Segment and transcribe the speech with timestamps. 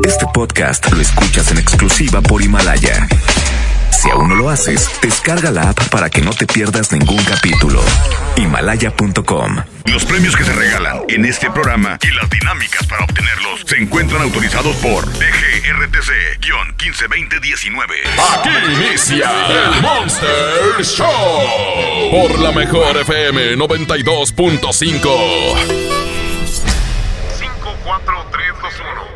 [0.00, 3.06] Este podcast lo escuchas en exclusiva por Himalaya.
[3.90, 7.80] Si aún no lo haces, descarga la app para que no te pierdas ningún capítulo.
[8.36, 13.76] Himalaya.com Los premios que se regalan en este programa y las dinámicas para obtenerlos se
[13.76, 17.84] encuentran autorizados por DGRTC-152019.
[18.34, 25.54] Aquí inicia el Monster Show por la mejor FM 92.5.
[27.38, 29.11] 5, 4, 3, 2, 1.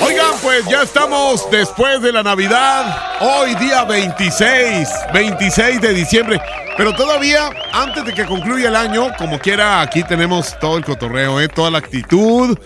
[0.00, 3.18] Oigan, pues ya estamos después de la Navidad.
[3.20, 6.40] Hoy día 26, 26 de diciembre.
[6.76, 11.40] Pero todavía, antes de que concluya el año, como quiera, aquí tenemos todo el cotorreo,
[11.40, 11.48] ¿eh?
[11.48, 12.56] toda la actitud,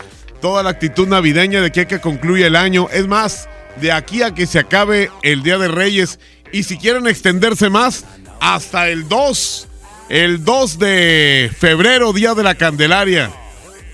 [0.43, 2.89] toda la actitud navideña de que hay que concluya el año.
[2.93, 3.49] Es más,
[3.81, 6.19] de aquí a que se acabe el Día de Reyes.
[6.53, 8.05] Y si quieren extenderse más,
[8.41, 9.69] hasta el 2,
[10.11, 13.31] el 2 de febrero, Día de la Candelaria.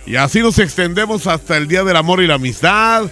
[0.06, 3.04] Y así nos extendemos hasta el Día del Amor y la Amistad.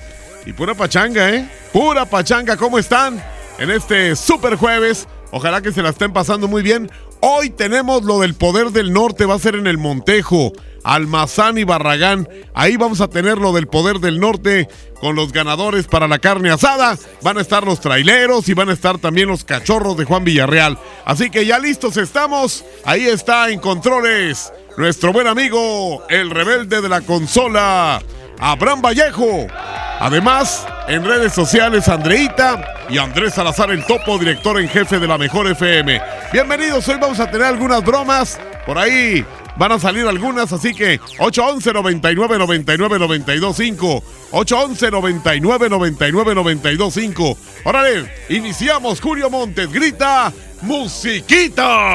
[0.47, 1.49] Y pura pachanga, ¿eh?
[1.73, 3.23] Pura pachanga, ¿cómo están?
[3.59, 5.07] En este super jueves.
[5.31, 6.91] Ojalá que se la estén pasando muy bien.
[7.21, 10.53] Hoy tenemos lo del poder del norte, va a ser en el Montejo,
[10.85, 12.29] Almazán y Barragán.
[12.55, 14.69] Ahí vamos a tener lo del poder del norte
[15.01, 16.97] con los ganadores para la carne asada.
[17.23, 20.79] Van a estar los traileros y van a estar también los cachorros de Juan Villarreal.
[21.05, 22.65] Así que ya listos estamos.
[22.85, 28.03] Ahí está en controles nuestro buen amigo, el rebelde de la consola,
[28.39, 29.47] Abraham Vallejo.
[29.99, 35.19] Además, en redes sociales, Andreita y Andrés Salazar, el topo, director en jefe de la
[35.19, 36.01] Mejor FM.
[36.33, 38.39] Bienvenidos, hoy vamos a tener algunas bromas.
[38.67, 39.25] Por ahí
[39.57, 48.13] van a salir algunas, así que 811 99 99 925 811 99 99 925 Órale,
[48.29, 51.95] iniciamos Julio Montes, grita musiquita.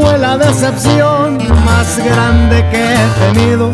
[0.00, 3.70] fue la decepción más grande que he tenido.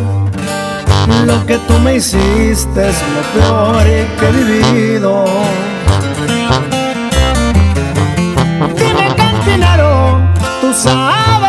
[1.27, 3.85] Lo que tú me hiciste es lo peor
[4.19, 5.25] que he vivido.
[8.77, 10.21] Dime cantinero,
[10.61, 11.44] tú sabes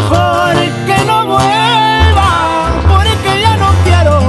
[0.00, 0.54] mejor
[0.86, 2.30] que no vuelva,
[2.88, 4.20] porque ya no quiero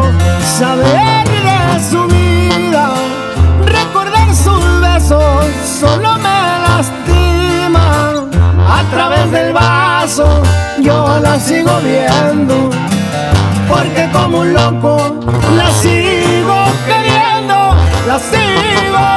[0.59, 2.89] saber de su vida.
[3.65, 5.45] Recordar sus besos
[5.79, 8.25] solo me lastima.
[8.79, 10.41] A través del vaso
[10.81, 12.69] yo la sigo viendo,
[13.69, 15.19] porque como un loco
[15.55, 17.75] la sigo queriendo,
[18.07, 19.10] la sigo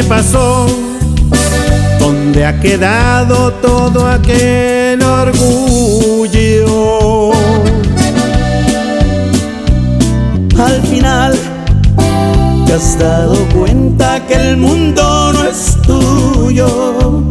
[0.00, 0.66] ¿Qué pasó?
[1.98, 6.12] ¿Dónde ha quedado todo aquel orgullo?
[10.58, 11.38] Al final,
[12.64, 17.22] te has dado cuenta que el mundo no es tuyo.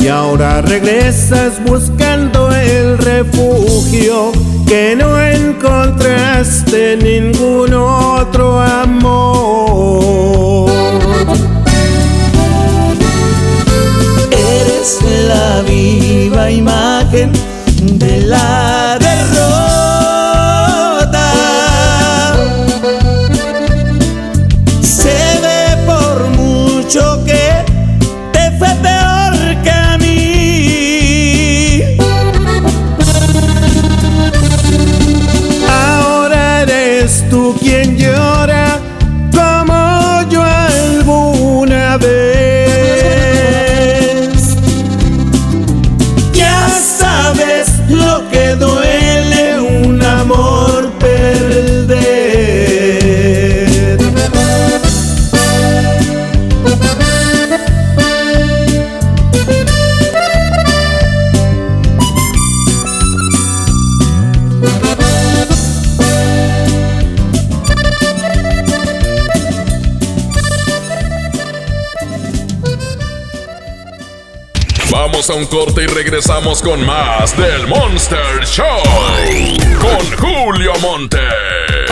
[0.00, 4.32] Y ahora regresas buscando el refugio
[4.66, 10.30] que no encontraste en ningún otro amor.
[14.80, 14.98] Eres
[15.28, 17.30] la viva imagen
[17.98, 18.79] de la
[75.50, 78.64] corte y regresamos con más del Monster Show.
[79.80, 81.18] Con Julio Monte.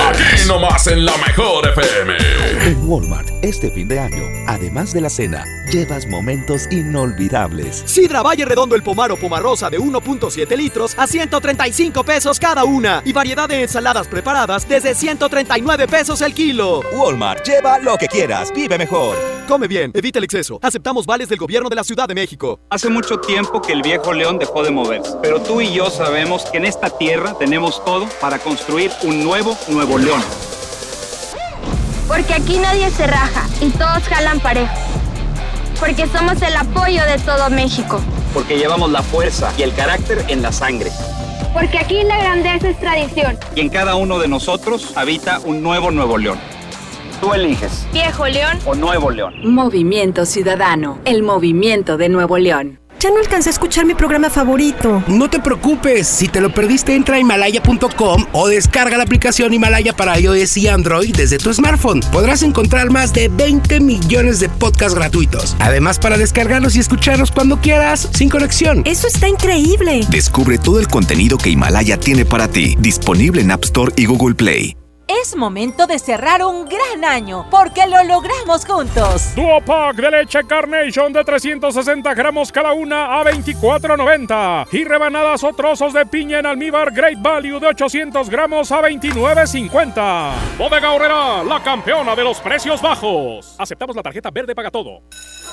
[0.01, 2.17] Aquí nomás en la mejor FM.
[2.65, 7.83] En Walmart, este fin de año, además de la cena, llevas momentos inolvidables.
[7.85, 13.03] Sidra Valle Redondo el Pomar o Pomarosa de 1.7 litros a 135 pesos cada una.
[13.05, 16.83] Y variedad de ensaladas preparadas desde 139 pesos el kilo.
[16.93, 19.38] Walmart, lleva lo que quieras, vive mejor.
[19.49, 20.61] Come bien, evita el exceso.
[20.61, 22.61] Aceptamos vales del gobierno de la Ciudad de México.
[22.69, 26.45] Hace mucho tiempo que el viejo león dejó de moverse, pero tú y yo sabemos
[26.53, 30.21] que en esta tierra tenemos todo para construir un nuevo Nuevo León.
[32.07, 34.75] Porque aquí nadie se raja y todos jalan parejo.
[35.81, 38.03] Porque somos el apoyo de todo México.
[38.35, 40.91] Porque llevamos la fuerza y el carácter en la sangre.
[41.55, 43.39] Porque aquí la grandeza es tradición.
[43.57, 46.39] Y en cada uno de nosotros habita un nuevo Nuevo León.
[47.21, 47.87] Tú eliges.
[47.93, 49.35] Viejo León o Nuevo León.
[49.45, 52.79] Movimiento Ciudadano, el movimiento de Nuevo León.
[53.01, 55.05] Ya no alcancé a escuchar mi programa favorito.
[55.07, 59.95] No te preocupes, si te lo perdiste entra a himalaya.com o descarga la aplicación Himalaya
[59.95, 62.01] para iOS y Android desde tu smartphone.
[62.11, 65.57] Podrás encontrar más de 20 millones de podcasts gratuitos.
[65.61, 68.83] Además para descargarlos y escucharlos cuando quieras, sin conexión.
[68.85, 70.01] Eso está increíble.
[70.11, 74.35] Descubre todo el contenido que Himalaya tiene para ti, disponible en App Store y Google
[74.35, 74.77] Play.
[75.09, 79.35] Es momento de cerrar un gran año porque lo logramos juntos.
[79.35, 85.95] Duopack de leche Carnation de 360 gramos cada una a 24.90 y rebanadas o trozos
[85.95, 90.33] de piña en almíbar Great Value de 800 gramos a 29.50.
[90.59, 93.55] Bodega Horrera, la campeona de los precios bajos.
[93.57, 95.01] Aceptamos la tarjeta verde paga todo.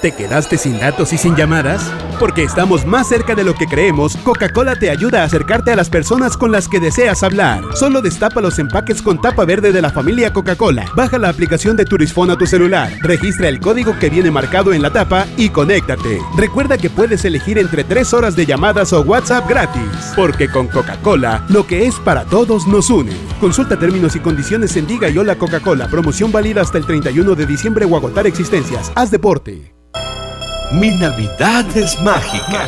[0.01, 1.89] ¿Te quedaste sin datos y sin llamadas?
[2.19, 5.89] Porque estamos más cerca de lo que creemos, Coca-Cola te ayuda a acercarte a las
[5.89, 7.63] personas con las que deseas hablar.
[7.75, 10.85] Solo destapa los empaques con tapa verde de la familia Coca-Cola.
[10.95, 14.81] Baja la aplicación de Turisfone a tu celular, registra el código que viene marcado en
[14.81, 16.19] la tapa y conéctate.
[16.37, 20.13] Recuerda que puedes elegir entre 3 horas de llamadas o WhatsApp gratis.
[20.15, 23.13] Porque con Coca-Cola, lo que es para todos nos une.
[23.39, 25.87] Consulta términos y condiciones en Diga y Hola Coca-Cola.
[25.87, 28.91] Promoción válida hasta el 31 de diciembre o agotar existencias.
[28.95, 29.73] Haz deporte.
[30.71, 32.67] Mi Navidad es mágica.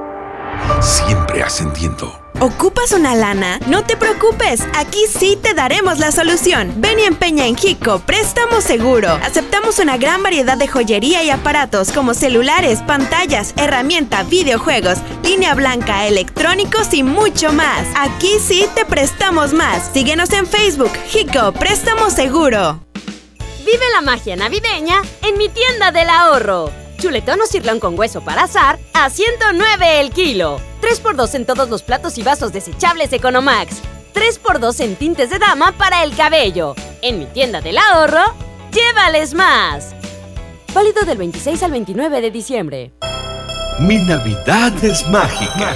[0.81, 2.21] Siempre ascendiendo.
[2.39, 3.59] ¿Ocupas una lana?
[3.67, 6.73] No te preocupes, aquí sí te daremos la solución.
[6.77, 9.11] Ven y empeña en Jico, préstamo seguro.
[9.23, 16.07] Aceptamos una gran variedad de joyería y aparatos como celulares, pantallas, herramienta, videojuegos, línea blanca,
[16.07, 17.85] electrónicos y mucho más.
[17.95, 19.91] Aquí sí te prestamos más.
[19.93, 22.79] Síguenos en Facebook, Jico, préstamo seguro.
[23.59, 26.71] Vive la magia navideña en mi tienda del ahorro.
[27.01, 30.61] Chuletón o cirlón con hueso para azar a 109 el kilo.
[30.81, 33.81] 3x2 en todos los platos y vasos desechables Economax.
[34.13, 36.75] 3x2 en tintes de dama para el cabello.
[37.01, 38.35] En mi tienda del ahorro,
[38.71, 39.95] llévales más.
[40.75, 42.91] Válido del 26 al 29 de diciembre.
[43.79, 45.75] Mi Navidad es mágica.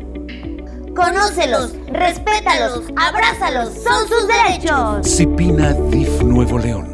[0.95, 5.07] Conócelos, respétalos, abrázalos, son sus derechos.
[5.07, 6.87] Cipina DIF Nuevo León.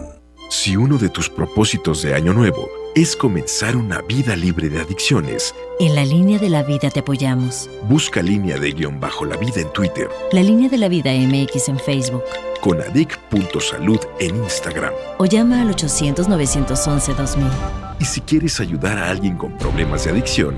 [0.50, 5.54] Si uno de tus propósitos de año nuevo es comenzar una vida libre de adicciones,
[5.80, 7.70] En la línea de la vida te apoyamos.
[7.90, 11.70] busca línea de guion bajo la vida en Twitter, La línea de la vida MX
[11.70, 12.24] en Facebook.
[12.62, 14.94] con adic.salud en Instagram.
[15.20, 17.50] O llama al 800-911-2000.
[18.00, 20.58] Y si quieres ayudar a alguien con problemas de adicción,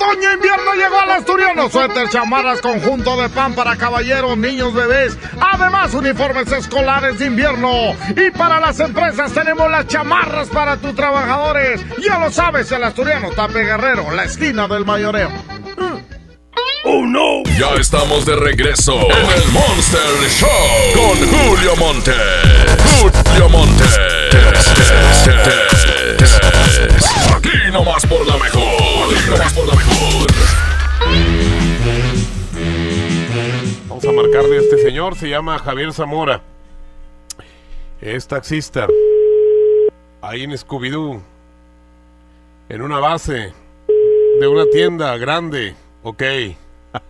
[0.00, 1.68] Otoño invierno llegó al asturiano.
[1.68, 5.18] Suéter, chamarras, conjunto de pan para caballeros, niños, bebés.
[5.38, 7.94] Además, uniformes escolares de invierno.
[8.16, 11.84] Y para las empresas tenemos las chamarras para tus trabajadores.
[11.98, 15.30] Ya lo sabes, el asturiano Tape Guerrero, la esquina del mayoreo.
[16.84, 17.42] ¡Oh, no!
[17.58, 20.48] Ya estamos de regreso en el Monster Show
[20.94, 22.14] con Julio Monte.
[23.02, 23.84] Julio Monte.
[35.00, 36.42] Señor, se llama Javier Zamora.
[38.02, 38.86] Es taxista.
[40.20, 41.22] Ahí en Scooby-Doo.
[42.68, 43.54] En una base.
[44.38, 45.74] De una tienda grande.
[46.02, 46.22] Ok.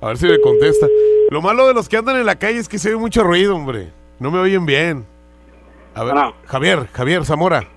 [0.00, 0.86] a ver si me contesta.
[1.30, 3.54] Lo malo de los que andan en la calle es que se oye mucho ruido,
[3.54, 3.90] hombre.
[4.18, 5.04] No me oyen bien.
[5.94, 6.14] A ver,
[6.46, 7.68] Javier, Javier Zamora.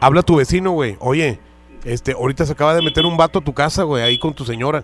[0.00, 0.96] Habla tu vecino, güey.
[0.98, 1.38] Oye,
[1.84, 4.44] este, ahorita se acaba de meter un vato a tu casa, güey, ahí con tu
[4.44, 4.82] señora.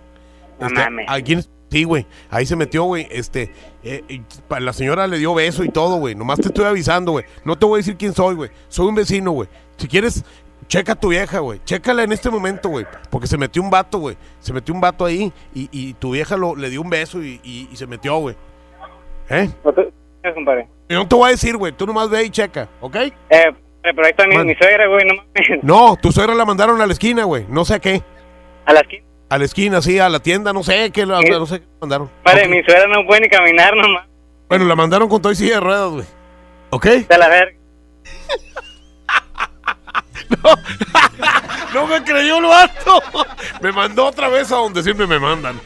[0.61, 1.05] No Este, mames.
[1.09, 2.05] ¿a quién- Sí, güey.
[2.29, 3.07] Ahí se metió, güey.
[3.11, 3.51] Este,
[3.83, 4.21] eh, y
[4.59, 6.15] la señora le dio beso y todo, güey.
[6.15, 7.25] Nomás te estoy avisando, güey.
[7.43, 8.51] No te voy a decir quién soy, güey.
[8.69, 9.49] Soy un vecino, güey.
[9.77, 10.23] Si quieres,
[10.67, 11.59] checa a tu vieja, güey.
[11.65, 12.85] Chécala en este momento, güey.
[13.09, 14.15] Porque se metió un vato, güey.
[14.39, 17.41] Se metió un vato ahí y, y tu vieja lo, le dio un beso y,
[17.43, 18.35] y- y se metió, güey.
[19.29, 19.49] ¿Eh?
[19.63, 19.91] No te-
[20.33, 20.67] compadre.
[20.89, 21.71] No te voy a decir, güey.
[21.73, 22.95] Tú nomás ve y checa, ¿ok?
[22.95, 23.11] Eh,
[23.81, 25.63] pero ahí está mi, mi suegra, güey, no mames.
[25.63, 27.45] No, tu suegra la mandaron a la esquina, güey.
[27.49, 28.01] No sé a qué.
[28.65, 29.04] ¿A la esquina?
[29.29, 32.09] A la esquina, sí, a la tienda, no sé qué, la- no sé qué mandaron.
[32.25, 32.47] Ok.
[32.49, 34.05] mi suegra no puede ni caminar nomás.
[34.47, 36.05] Bueno, la mandaron con todo y silla de ruedas, güey.
[36.69, 36.85] ¿Ok?
[36.85, 37.57] De la verga.
[41.73, 43.01] No me creyó el vato.
[43.61, 45.59] Me mandó otra vez a donde siempre me mandan.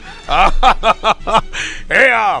[1.88, 2.40] ¡Ea!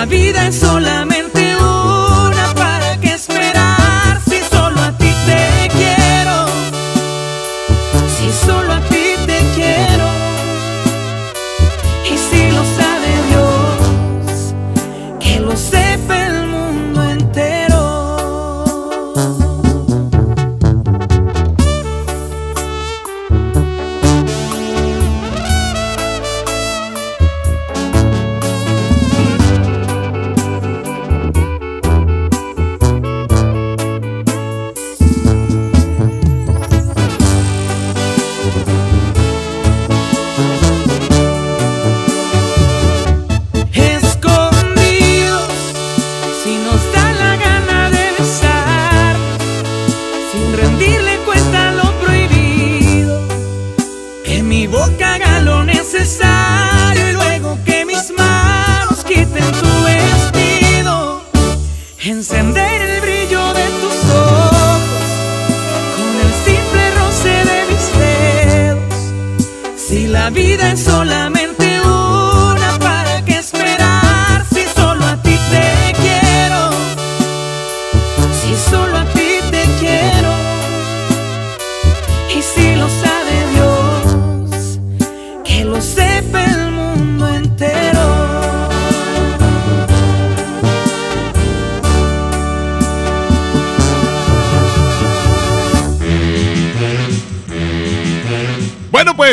[0.00, 0.62] la vida es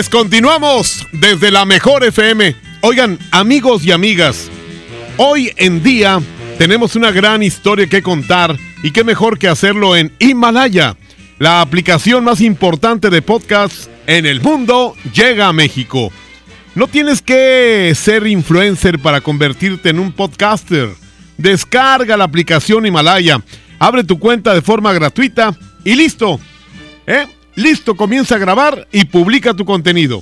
[0.08, 2.56] Pues continuamos desde la mejor FM.
[2.80, 4.50] Oigan, amigos y amigas,
[5.18, 6.22] hoy en día
[6.58, 10.96] tenemos una gran historia que contar y qué mejor que hacerlo en Himalaya.
[11.40, 16.10] La aplicación más importante de podcasts en el mundo llega a México.
[16.74, 20.88] No tienes que ser influencer para convertirte en un podcaster.
[21.38, 23.44] Descarga la aplicación Himalaya,
[23.78, 26.40] abre tu cuenta de forma gratuita y listo.
[27.06, 27.26] ¿Eh?
[27.58, 30.22] Listo, comienza a grabar y publica tu contenido.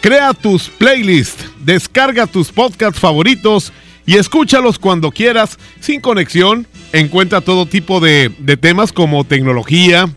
[0.00, 3.72] Crea tus playlists, descarga tus podcasts favoritos
[4.06, 6.68] y escúchalos cuando quieras, sin conexión.
[6.92, 10.08] Encuentra todo tipo de, de temas como tecnología,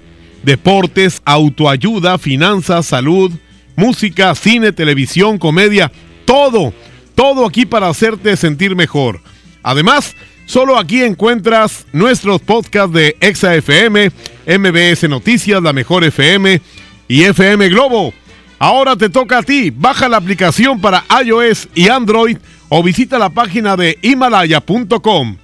[0.43, 3.31] deportes, autoayuda, finanzas, salud,
[3.75, 5.91] música, cine, televisión, comedia,
[6.25, 6.75] todo,
[7.15, 9.19] todo aquí para hacerte sentir mejor.
[9.63, 10.15] Además,
[10.51, 14.11] solo aquí encuentras nuestros podcasts de ExaFM,
[14.45, 16.61] MBS Noticias, La Mejor FM
[17.07, 18.13] y FM Globo.
[18.59, 19.71] Ahora te toca a ti.
[19.73, 22.37] Baja la aplicación para iOS y Android
[22.67, 25.37] o visita la página de himalaya.com.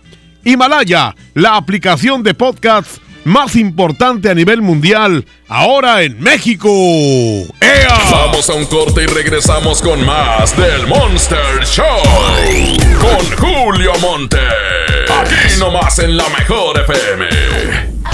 [0.43, 6.70] Himalaya, la aplicación de podcasts más importante a nivel mundial, ahora en México.
[7.60, 7.98] ¡Ea!
[8.12, 12.02] Vamos a un corte y regresamos con más del Monster Show.
[13.00, 14.40] Con Julio Monte.
[15.10, 17.97] Aquí nomás en la mejor FM.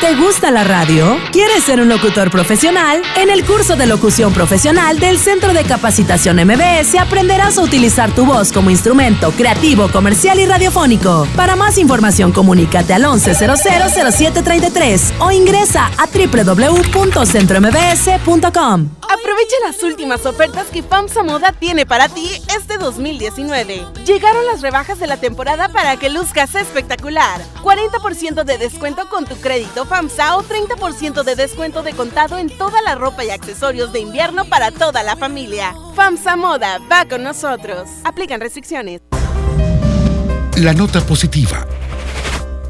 [0.00, 1.16] ¿Te gusta la radio?
[1.32, 3.00] ¿Quieres ser un locutor profesional?
[3.16, 8.26] En el curso de locución profesional del Centro de Capacitación MBS aprenderás a utilizar tu
[8.26, 11.26] voz como instrumento creativo, comercial y radiofónico.
[11.34, 18.90] Para más información, comunícate al 11000733 o ingresa a www.centrombs.com.
[19.02, 23.86] Aprovecha las últimas ofertas que FAMSA Moda tiene para ti este 2019.
[24.04, 27.40] Llegaron las rebajas de la temporada para que luzcas espectacular.
[27.62, 32.82] 40% de descuento con tu crédito FAMSA o 30% de descuento de contado en toda
[32.82, 35.74] la ropa y accesorios de invierno para toda la familia.
[35.94, 37.88] FAMSA Moda, va con nosotros.
[38.04, 39.00] Aplican restricciones.
[40.56, 41.66] La nota positiva.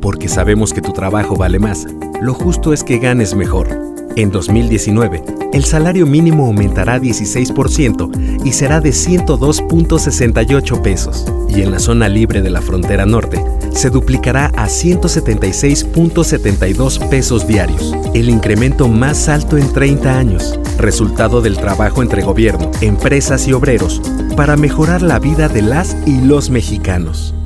[0.00, 1.84] Porque sabemos que tu trabajo vale más.
[2.20, 3.68] Lo justo es que ganes mejor.
[4.16, 11.26] En 2019, el salario mínimo aumentará 16% y será de 102.68 pesos.
[11.48, 17.94] Y en la zona libre de la frontera norte, se duplicará a 176.72 pesos diarios,
[18.12, 24.02] el incremento más alto en 30 años, resultado del trabajo entre gobierno, empresas y obreros
[24.36, 27.36] para mejorar la vida de las y los mexicanos.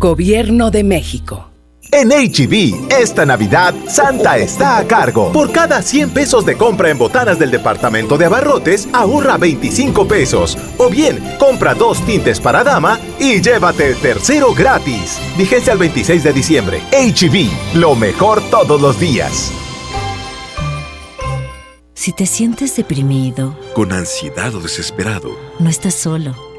[0.00, 1.47] Gobierno de México.
[1.90, 5.32] En HB, esta Navidad, Santa está a cargo.
[5.32, 10.58] Por cada 100 pesos de compra en botanas del departamento de abarrotes, ahorra 25 pesos.
[10.76, 15.18] O bien, compra dos tintes para dama y llévate el tercero gratis.
[15.38, 16.82] Vigencia al 26 de diciembre.
[16.92, 19.50] HB, lo mejor todos los días.
[21.94, 26.47] Si te sientes deprimido, Con ansiedad o desesperado, no estás solo.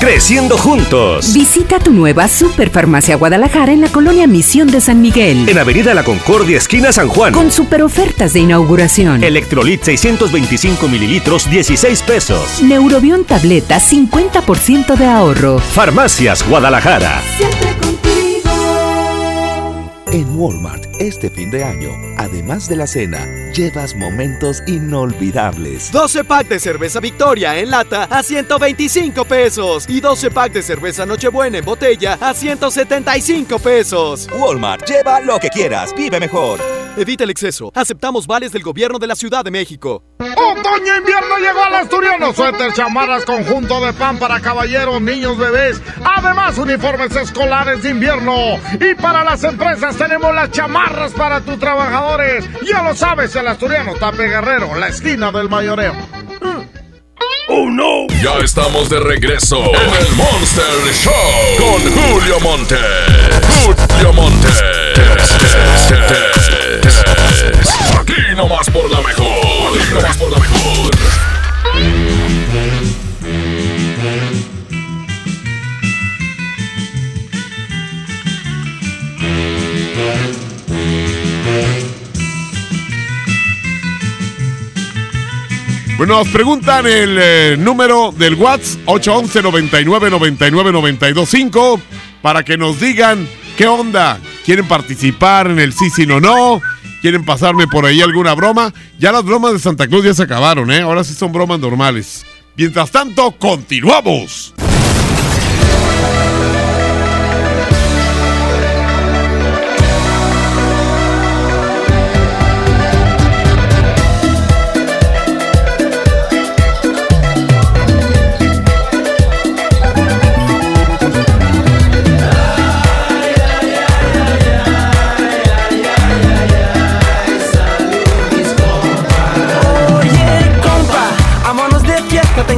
[0.00, 1.34] Creciendo juntos.
[1.34, 5.48] Visita tu nueva Superfarmacia Guadalajara en la colonia Misión de San Miguel.
[5.48, 7.32] En Avenida La Concordia, esquina San Juan.
[7.32, 9.24] Con super ofertas de inauguración.
[9.24, 12.62] Electrolit 625 mililitros, 16 pesos.
[12.62, 15.58] Neurobión tableta, 50% de ahorro.
[15.58, 17.20] Farmacias Guadalajara.
[20.10, 25.92] En Walmart, este fin de año, además de la cena, llevas momentos inolvidables.
[25.92, 31.04] 12 pack de cerveza Victoria en lata a 125 pesos y 12 pack de cerveza
[31.04, 34.28] Nochebuena en botella a 175 pesos.
[34.32, 36.58] Walmart, lleva lo que quieras, vive mejor.
[36.96, 37.70] Evita el exceso.
[37.74, 40.02] Aceptamos vales del gobierno de la Ciudad de México.
[40.18, 42.32] Otoño invierno llegó al asturiano.
[42.32, 45.80] Suéter, chamarras, conjunto de pan para caballeros, niños, bebés.
[46.04, 48.58] Además, uniformes escolares de invierno.
[48.80, 52.48] Y para las empresas tenemos las chamarras para tus trabajadores.
[52.64, 55.94] Ya lo sabes, el asturiano Tape Guerrero, la esquina del mayoreo.
[57.50, 58.06] ¡Oh, no!
[58.22, 61.12] Ya estamos de regreso en el Monster Show
[61.58, 62.76] con Julio Monte.
[63.64, 64.48] Julio Monte.
[67.98, 69.78] Aquí nomás por la mejor.
[69.78, 71.27] Aquí nomás por la mejor.
[85.98, 91.80] Bueno, nos preguntan el eh, número del WhatsApp 811 99 99 925
[92.22, 94.20] para que nos digan qué onda.
[94.44, 96.62] ¿Quieren participar en el sí, sí, no, no?
[97.02, 98.72] ¿Quieren pasarme por ahí alguna broma?
[99.00, 100.82] Ya las bromas de Santa Cruz ya se acabaron, ¿eh?
[100.82, 102.24] Ahora sí son bromas normales.
[102.54, 104.54] Mientras tanto, continuamos.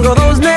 [0.01, 0.50] Tango those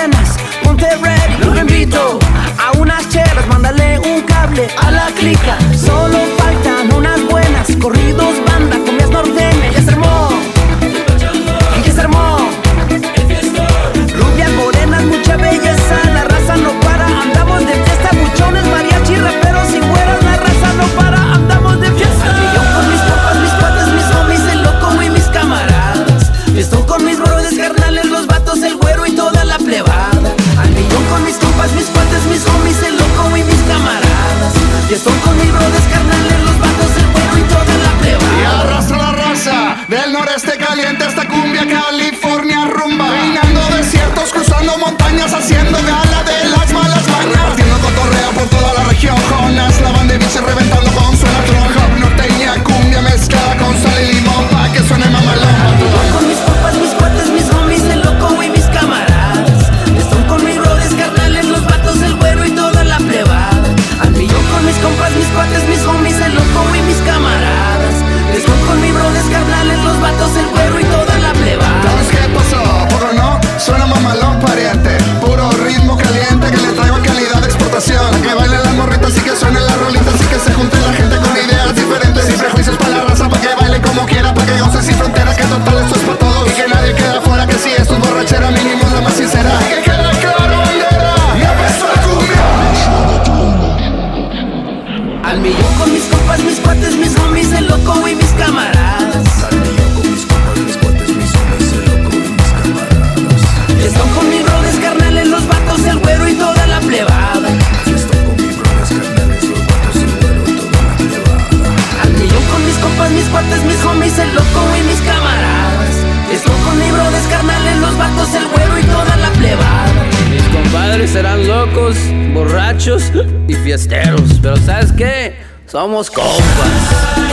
[121.13, 121.95] serán locos,
[122.33, 123.03] borrachos
[123.47, 124.39] y fiesteros.
[124.41, 125.35] Pero ¿sabes qué?
[125.67, 127.32] Somos compas.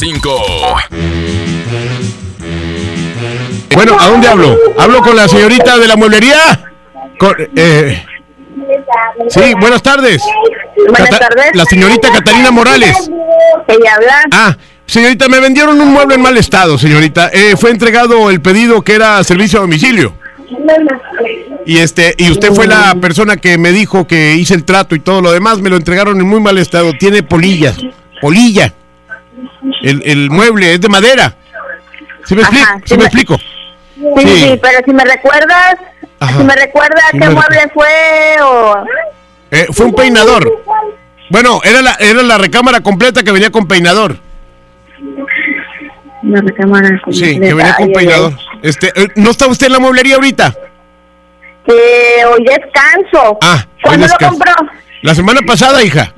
[0.00, 0.30] 92.5.
[3.74, 4.56] Bueno, ¿a dónde hablo?
[4.78, 6.64] ¿Hablo con la señorita de la mueblería?
[7.18, 8.02] Con- eh,
[9.28, 10.22] sí, buenas tardes.
[10.76, 11.50] Buenas Cata- tardes.
[11.54, 13.10] La señorita Catalina Morales.
[13.68, 14.22] Ella habla.
[14.32, 14.56] Ah,
[14.86, 17.30] señorita, me vendieron un mueble en mal estado, señorita.
[17.32, 20.14] Eh, fue entregado el pedido que era servicio a domicilio.
[21.66, 25.00] Y este, y usted fue la persona que me dijo que hice el trato y
[25.00, 26.92] todo lo demás, me lo entregaron en muy mal estado.
[26.98, 27.76] Tiene polillas,
[28.20, 28.72] polilla.
[29.82, 31.34] El, el mueble es de madera.
[32.24, 33.36] ¿Sí me, expli- Ajá, ¿sí sí me me- explico?
[33.38, 35.76] Sí, sí, sí, pero si me recuerdas,
[36.20, 36.38] Ajá.
[36.38, 38.84] si me recuerdas qué me mueble fue o...
[39.50, 40.50] Eh, fue un peinador.
[41.30, 44.18] Bueno, era la, era la recámara completa que venía con peinador.
[46.22, 47.54] Una recámara Sí, que completa.
[47.56, 48.32] venía con Ay, ay, peinador.
[48.62, 50.54] Este, eh, ¿No está usted en la mueblería ahorita?
[51.66, 53.38] Que hoy descanso.
[53.42, 54.52] Ah, ¿Cuándo lo compró?
[55.02, 56.12] La semana pasada, hija.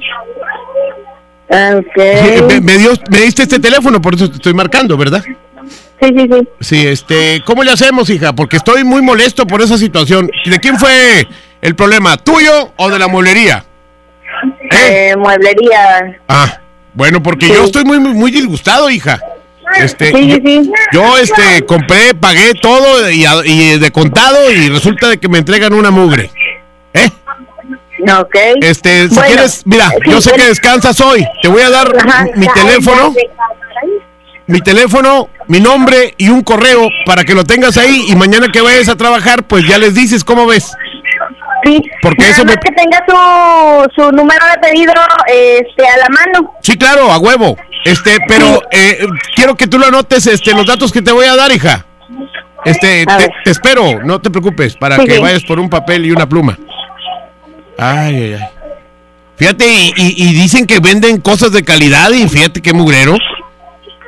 [1.51, 5.25] Sí, me, me dio, me diste este teléfono, por eso te estoy marcando, ¿verdad?
[6.01, 6.49] Sí, sí, sí.
[6.61, 8.33] Sí, este, ¿cómo le hacemos, hija?
[8.33, 10.31] Porque estoy muy molesto por esa situación.
[10.45, 11.27] ¿De quién fue
[11.61, 12.17] el problema?
[12.17, 13.65] ¿Tuyo o de la mueblería?
[14.71, 16.19] Eh, mueblería.
[16.29, 16.61] Ah,
[16.95, 19.19] bueno, porque yo estoy muy, muy, muy disgustado, hija.
[19.77, 20.73] Este, Sí, yo, sí, sí.
[20.93, 25.91] yo, este, compré, pagué todo y de contado y resulta de que me entregan una
[25.91, 26.31] mugre.
[26.95, 27.09] ¿Eh?
[28.01, 28.37] Ok.
[28.61, 31.27] Este, si Bueno, quieres, mira, sí, yo sé que descansas hoy.
[31.43, 32.27] Te voy a dar Ajá.
[32.37, 33.15] mi teléfono,
[34.47, 38.61] mi teléfono, mi nombre y un correo para que lo tengas ahí y mañana que
[38.61, 40.73] vayas a trabajar, pues ya les dices cómo ves.
[41.65, 41.83] Sí.
[42.01, 42.55] Porque Nada eso me...
[42.57, 44.93] que tenga su, su número de pedido
[45.27, 46.55] este, a la mano.
[46.63, 47.57] Sí, claro, a huevo.
[47.85, 51.37] Este, pero eh, quiero que tú lo anotes, este, los datos que te voy a
[51.37, 51.85] dar, hija.
[52.65, 56.11] Este, te, te espero, no te preocupes, para Sí, que vayas por un papel y
[56.11, 56.59] una pluma.
[57.79, 58.49] Ay, ay, ay.
[59.37, 63.17] Fíjate, y, y- y dicen que venden cosas de calidad y fíjate qué mugrero.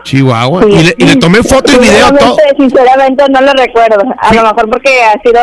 [0.02, 0.62] Chihuahua.
[0.66, 2.36] Y, le, y le tomé foto y video todo.
[2.58, 4.02] Sinceramente, no lo recuerdo.
[4.18, 5.40] A lo mejor porque ha sido,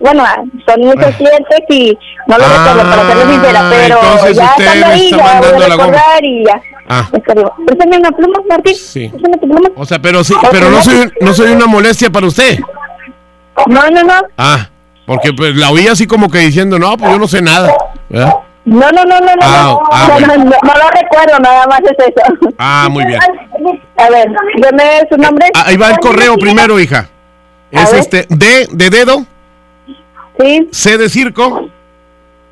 [0.00, 0.24] bueno,
[0.66, 4.86] son muchos clientes y no lo Ah, recuerdo, para ser sincera, pero entonces ya estando
[4.86, 5.86] ahí ya voy mandando a la goma.
[5.86, 6.62] recordar y ya.
[6.88, 7.08] Ah.
[7.64, 8.74] Préstame una pluma, Martín.
[8.74, 9.08] Sí.
[9.40, 9.70] Pluma.
[9.76, 12.58] o sea, pero sí, pero no soy, no soy una molestia para usted.
[13.68, 14.14] No, no, no.
[14.36, 14.68] Ah,
[15.06, 17.72] porque pues la oí así como que diciendo, no, pues yo no sé nada.
[18.08, 18.34] ¿verdad?
[18.64, 19.42] No, no, no, no, no.
[19.42, 20.26] Ah, no, ah, no, bueno.
[20.28, 22.52] no, no, no lo recuerdo, nada más es eso.
[22.58, 23.18] Ah, muy bien.
[23.96, 24.28] A ver,
[24.60, 25.48] deme su nombre.
[25.54, 27.08] Ah, Ahí va el correo primero, hija.
[27.74, 28.00] A Es ver.
[28.00, 29.26] este D de dedo,
[30.38, 31.68] Sí, C de circo,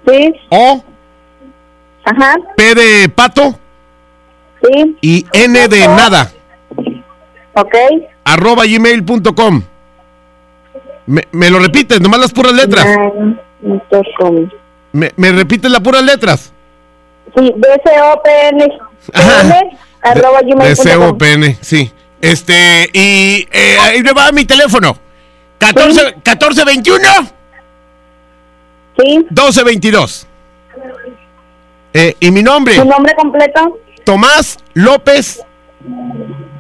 [0.07, 0.85] sí, O,
[2.05, 3.59] ajá, P de pato
[4.62, 6.31] sí, y N de nada,
[7.55, 7.74] ok.
[8.24, 9.62] arroba gmail.com.
[11.07, 12.86] Me, me lo repites, nomás las puras letras.
[14.92, 16.53] Me, me repites las puras letras.
[17.36, 18.72] Sí, DCOPN,
[20.03, 20.40] arroba.
[20.42, 21.92] DCOPN, sí.
[22.20, 24.96] Este, y eh, ahí me va mi teléfono.
[25.59, 27.03] 14, 1421
[28.98, 29.16] Sí.
[29.30, 30.26] 1222.
[31.94, 32.76] Eh, y mi nombre.
[32.76, 33.78] ¿Su nombre completo?
[34.05, 35.42] Tomás López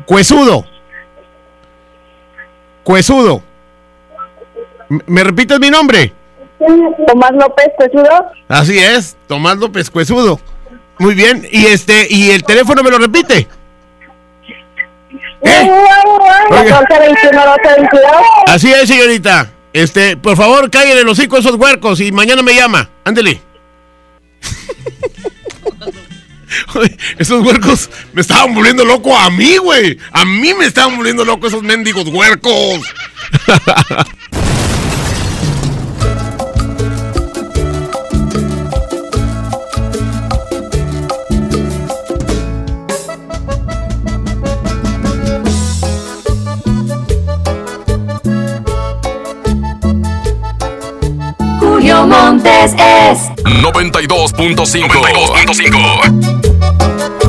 [0.06, 0.64] Cuesudo.
[2.82, 3.42] Cuesudo.
[5.06, 6.12] ¿Me repites mi nombre?
[7.06, 8.32] Tomás López Cuesudo.
[8.48, 10.40] Así es, Tomás López Cuesudo.
[10.98, 13.46] Muy bien, y este, y el teléfono me lo repite.
[15.42, 15.70] ¿Eh?
[18.46, 19.50] Así es, señorita.
[19.72, 22.90] Este, por favor, cállale los cinco esos huercos y mañana me llama.
[23.04, 23.40] Ándele.
[27.18, 29.98] esos huercos me estaban volviendo loco a mí, güey.
[30.12, 32.80] A mí me estaban volviendo loco esos mendigos huercos.
[51.80, 54.36] Julio Montes es 92.5.
[54.36, 57.19] 92.5.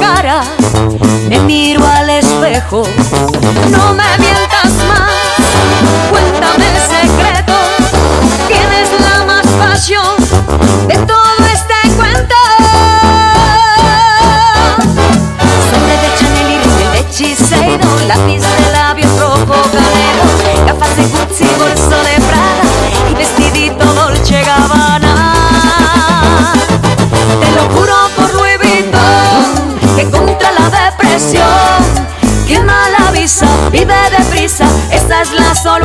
[0.00, 0.46] caras,
[1.28, 2.82] me miro al espejo,
[3.70, 5.10] no me mientas más,
[6.10, 7.54] cuéntame el secreto,
[8.46, 10.16] tienes la más pasión
[10.86, 12.34] de todo este cuento.
[15.70, 21.99] Sobre de Chanel y Rimmel, hechicero, lápiz de labios rojo, canero, gafas de Gucci, bolso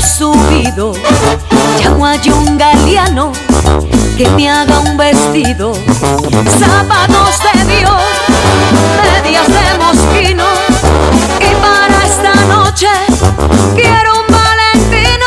[0.00, 0.92] subido,
[1.78, 3.32] llamo a un galeano
[4.16, 5.74] que me haga un vestido,
[6.58, 8.02] zapatos de Dios,
[9.22, 10.44] medias de mosquino,
[11.38, 12.88] y para esta noche
[13.74, 15.26] quiero un valentino.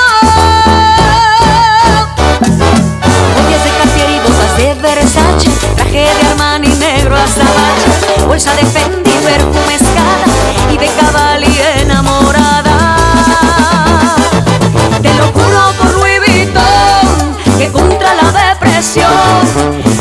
[3.35, 8.65] Joyas de Cartier y botas de Versace, traje de Armani negro hasta bache, bolsa de
[8.65, 10.25] Fendi, perfume escala
[10.71, 12.52] y de Cavalli enamorada.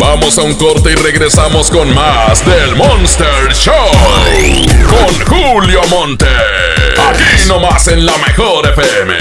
[0.00, 3.72] Vamos a un corte y regresamos con más del Monster Show.
[4.88, 6.26] Con Julio Monte.
[7.08, 9.14] Aquí nomás en la mejor FM.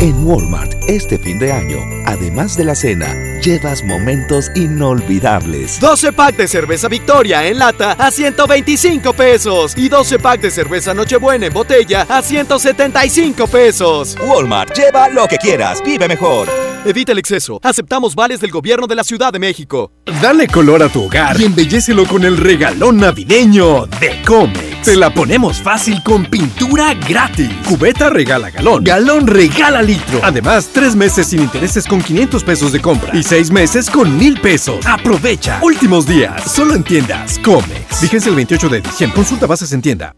[0.00, 5.80] En Walmart, este fin de año, además de la cena, llevas momentos inolvidables.
[5.80, 10.94] 12 pack de cerveza Victoria en lata a 125 pesos y 12 pack de cerveza
[10.94, 14.16] Nochebuena en botella a 175 pesos.
[14.20, 16.71] Walmart, lleva lo que quieras, vive mejor.
[16.84, 17.60] Evita el exceso.
[17.62, 19.92] Aceptamos vales del gobierno de la Ciudad de México.
[20.20, 24.82] Dale color a tu hogar y embellecelo con el regalón navideño de Comex.
[24.82, 27.50] Te la ponemos fácil con pintura gratis.
[27.68, 28.82] Cubeta regala galón.
[28.82, 30.18] Galón regala litro.
[30.24, 34.40] Además, tres meses sin intereses con 500 pesos de compra y seis meses con mil
[34.40, 34.84] pesos.
[34.84, 35.60] Aprovecha.
[35.62, 36.50] Últimos días.
[36.50, 38.02] Solo en tiendas Comex.
[38.02, 39.14] Vigencia el 28 de diciembre.
[39.14, 40.16] Consulta bases en tienda.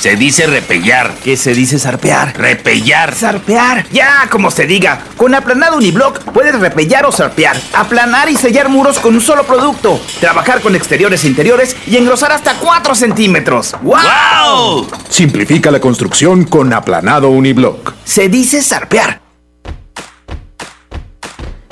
[0.00, 1.14] Se dice repellar.
[1.22, 2.36] ¿Qué se dice zarpear?
[2.36, 3.14] Repellar.
[3.14, 3.86] Zarpear.
[3.92, 5.04] Ya, como se diga.
[5.16, 7.56] Con aplanado uniblock puedes repellar o zarpear.
[7.74, 10.00] Aplanar y sellar muros con un solo producto.
[10.20, 13.76] Trabajar con exteriores e interiores y engrosar hasta 4 centímetros.
[13.82, 14.88] ¡Wow!
[15.08, 17.94] Simplifica la construcción con aplanado uniblock.
[18.04, 19.20] Se dice zarpear.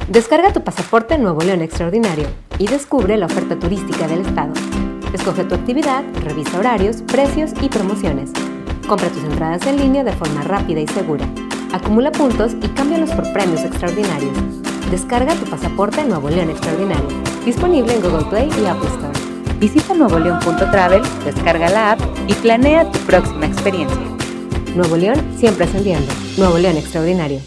[0.09, 4.53] Descarga tu pasaporte Nuevo León Extraordinario y descubre la oferta turística del estado.
[5.13, 8.31] Escoge tu actividad, revisa horarios, precios y promociones.
[8.87, 11.27] Compra tus entradas en línea de forma rápida y segura.
[11.73, 14.33] Acumula puntos y cámbialos por premios extraordinarios.
[14.91, 17.09] Descarga tu pasaporte Nuevo León Extraordinario.
[17.45, 19.59] Disponible en Google Play y Apple Store.
[19.59, 24.01] Visita nuevoleón.travel, descarga la app y planea tu próxima experiencia.
[24.75, 26.11] Nuevo León siempre ascendiendo.
[26.39, 27.41] Nuevo León Extraordinario.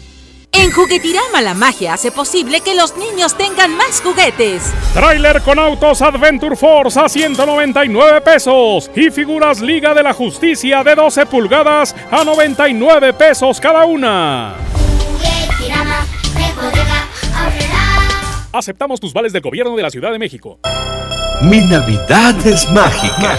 [0.52, 4.72] En Juguetirama la magia hace posible que los niños tengan más juguetes.
[4.92, 10.94] Trailer con autos Adventure Force a 199 pesos y figuras Liga de la Justicia de
[10.94, 14.54] 12 pulgadas a 99 pesos cada una.
[18.52, 20.58] Aceptamos tus vales del gobierno de la Ciudad de México.
[21.40, 23.38] Mi Navidad es mágica.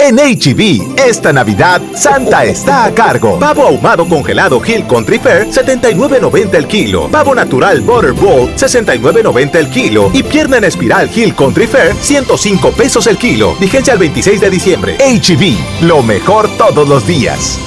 [0.00, 3.36] En HB, esta Navidad, Santa está a cargo.
[3.40, 7.08] Pavo ahumado congelado Hill Country Fair, 79.90 el kilo.
[7.08, 10.08] Pavo natural Butter Bowl, 69.90 el kilo.
[10.14, 13.56] Y pierna en espiral Hill Country Fair, 105 pesos el kilo.
[13.56, 14.96] Vigencia al 26 de diciembre.
[14.98, 17.58] HB, lo mejor todos los días.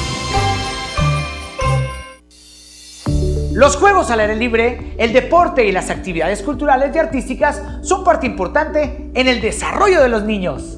[3.52, 8.26] Los juegos al aire libre, el deporte y las actividades culturales y artísticas son parte
[8.26, 10.78] importante en el desarrollo de los niños.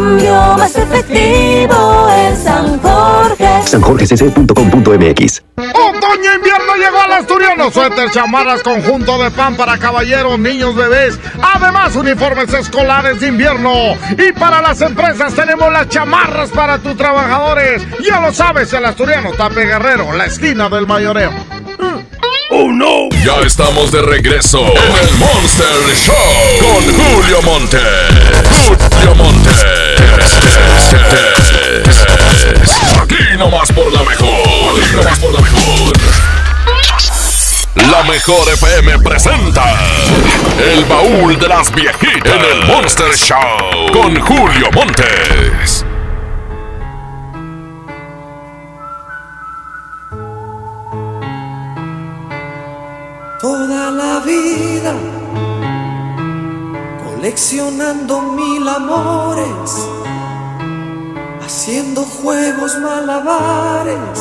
[0.00, 3.62] cambio más efectivo en San Jorge.
[3.66, 7.70] sanjorgecc.com.mx Otoño invierno llegó al asturiano.
[7.70, 11.18] Suéter, chamarras, conjunto de pan para caballeros, niños, bebés.
[11.42, 13.96] Además, uniformes escolares de invierno.
[14.16, 17.82] Y para las empresas tenemos las chamarras para tus trabajadores.
[18.02, 21.30] Ya lo sabes, el asturiano Tape Guerrero, la esquina del mayoreo.
[22.52, 23.08] ¡Oh, no!
[23.24, 26.14] Ya estamos de regreso en el Monster Show
[26.58, 27.78] con Julio Monte.
[28.66, 29.50] Julio Monte.
[33.02, 34.78] Aquí nomás por la mejor.
[34.94, 35.92] La mejor.
[37.76, 39.64] La mejor FM presenta
[40.58, 45.84] El baúl de las viejitas en el Monster Show con Julio Montes.
[53.40, 55.19] Toda la vida
[57.20, 59.72] coleccionando mil amores,
[61.44, 64.18] haciendo juegos malabares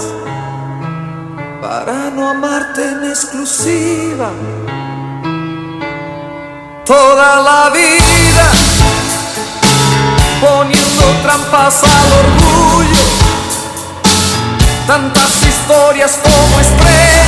[1.61, 4.31] para no amarte en exclusiva.
[6.85, 8.47] Toda la vida
[10.41, 13.05] poniendo trampas al orgullo,
[14.87, 17.19] tantas historias como estrellas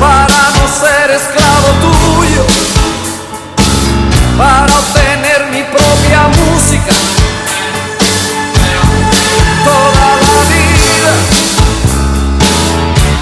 [0.00, 2.19] para no ser esclavo tuyo,
[4.40, 6.92] para obtener mi propia música.
[9.70, 11.12] Toda la vida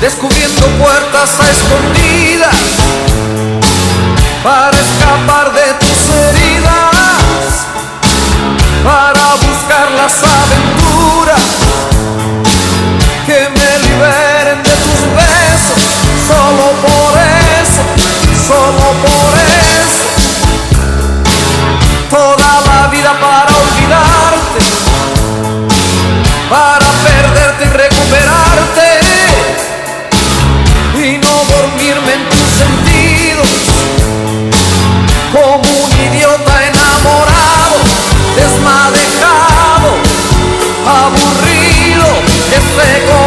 [0.01, 2.57] descubriendo puertas a escondidas
[4.45, 7.51] para escapar de tus heridas,
[8.85, 11.43] para buscar las aventuras
[13.27, 15.81] que me liberen de tus besos.
[16.31, 17.13] Solo por
[17.61, 17.83] eso,
[18.47, 19.18] solo por
[42.89, 43.18] que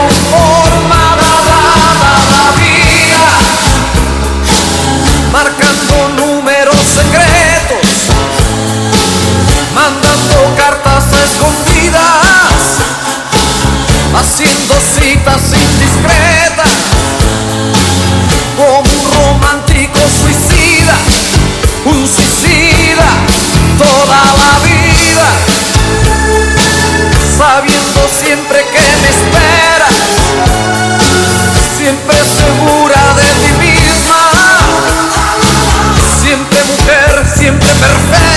[37.81, 38.30] Perfect.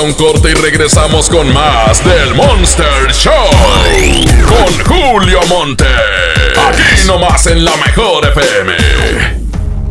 [0.00, 3.32] A un corte y regresamos con más del Monster Show.
[4.48, 5.84] Con Julio Monte.
[6.68, 8.72] Aquí nomás en la mejor FM.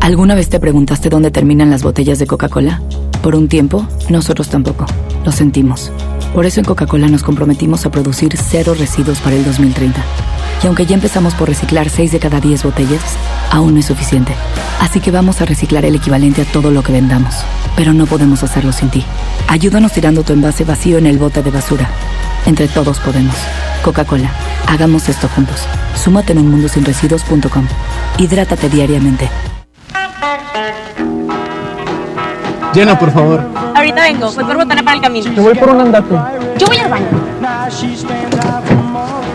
[0.00, 2.82] ¿Alguna vez te preguntaste dónde terminan las botellas de Coca-Cola?
[3.22, 4.86] Por un tiempo, nosotros tampoco.
[5.24, 5.92] Lo sentimos.
[6.34, 10.02] Por eso en Coca-Cola nos comprometimos a producir cero residuos para el 2030.
[10.62, 13.16] Y aunque ya empezamos por reciclar 6 de cada 10 botellas,
[13.50, 14.34] aún no es suficiente.
[14.80, 17.34] Así que vamos a reciclar el equivalente a todo lo que vendamos.
[17.76, 19.04] Pero no podemos hacerlo sin ti.
[19.50, 21.88] Ayúdanos tirando tu envase vacío en el bote de basura.
[22.46, 23.34] Entre todos podemos.
[23.82, 24.30] Coca-Cola,
[24.68, 25.64] hagamos esto juntos.
[25.96, 27.66] Súmate en unmundosinresiduos.com.
[28.16, 29.28] Hidrátate diariamente.
[32.72, 33.44] Llena, por favor.
[33.74, 35.32] Ahorita vengo, voy por botana para el camino.
[35.32, 36.14] Yo voy por un andate.
[36.56, 37.08] Yo voy al baño.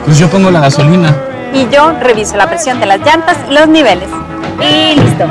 [0.06, 1.14] Pues yo pongo la gasolina.
[1.54, 4.08] Y yo reviso la presión de las llantas y los niveles.
[4.62, 5.26] Y listo.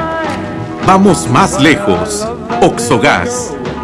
[0.86, 2.28] Vamos más lejos.
[2.60, 3.53] Oxogas.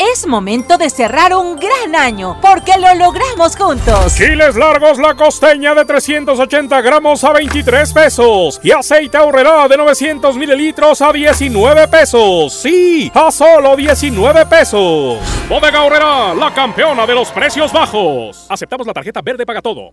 [0.00, 4.14] Es momento de cerrar un gran año porque lo logramos juntos.
[4.16, 10.36] Chiles largos la costeña de 380 gramos a 23 pesos y aceite ahorrerá de 900
[10.36, 12.54] mililitros a 19 pesos.
[12.54, 15.18] Sí, a solo 19 pesos.
[15.50, 18.46] Bodega Horrera, la campeona de los precios bajos.
[18.48, 19.92] Aceptamos la tarjeta verde paga todo.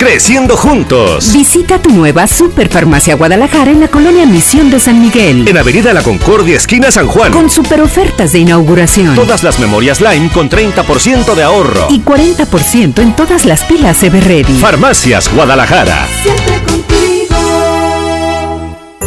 [0.00, 1.30] Creciendo juntos.
[1.34, 5.46] Visita tu nueva Superfarmacia Guadalajara en la colonia Misión de San Miguel.
[5.46, 7.30] En Avenida La Concordia, esquina San Juan.
[7.32, 9.14] Con super ofertas de inauguración.
[9.14, 11.88] Todas las memorias Lime con 30% de ahorro.
[11.90, 14.54] Y 40% en todas las pilas Everready.
[14.54, 16.08] Farmacias Guadalajara.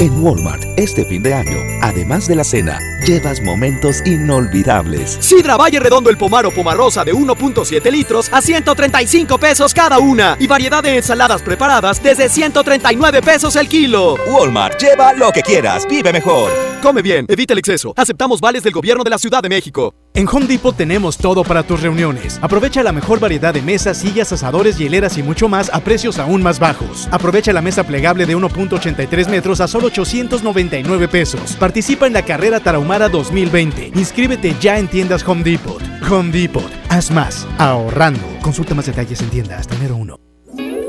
[0.03, 2.77] En Walmart, este fin de año, además de la cena,
[3.07, 5.17] llevas momentos inolvidables.
[5.21, 10.35] Sidra Valle Redondo el Pomar o Pomarosa de 1.7 litros a 135 pesos cada una.
[10.41, 14.17] Y variedad de ensaladas preparadas desde 139 pesos el kilo.
[14.29, 16.51] Walmart, lleva lo que quieras, vive mejor.
[16.81, 17.93] Come bien, evita el exceso.
[17.95, 19.95] Aceptamos vales del gobierno de la Ciudad de México.
[20.15, 22.39] En Home Depot tenemos todo para tus reuniones.
[22.41, 26.43] Aprovecha la mejor variedad de mesas, sillas, asadores, hieleras y mucho más a precios aún
[26.43, 27.07] más bajos.
[27.09, 31.55] Aprovecha la mesa plegable de 1.83 metros a solo 899 pesos.
[31.59, 33.91] Participa en la carrera Tarahumara 2020.
[33.95, 35.81] Inscríbete ya en tiendas Home Depot.
[36.09, 36.71] Home Depot.
[36.89, 37.47] Haz más.
[37.57, 38.23] Ahorrando.
[38.41, 40.17] Consulta más detalles en tienda hasta enero 1.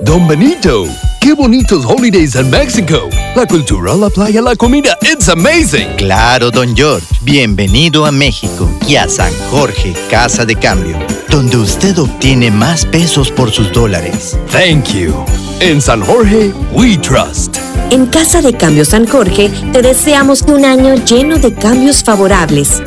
[0.04, 0.84] Don Benito,
[1.20, 3.08] qué bonitos holidays en México.
[3.34, 5.88] La cultura, la playa, la comida, it's amazing.
[5.96, 7.06] Claro, don George.
[7.22, 10.98] Bienvenido a México y a San Jorge, Casa de Cambio,
[11.34, 14.38] donde usted obtiene más pesos por sus dólares.
[14.52, 15.24] Thank you.
[15.58, 17.56] En San Jorge, we trust.
[17.90, 22.80] En Casa de Cambio San Jorge te deseamos un año lleno de cambios favorables.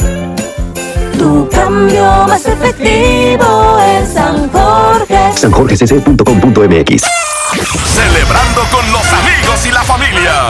[1.18, 5.34] Tu cambio más efectivo es San Jorge.
[5.36, 7.04] sanjorgecc.com.mx
[7.86, 10.48] Celebrando con los amigos y la familia.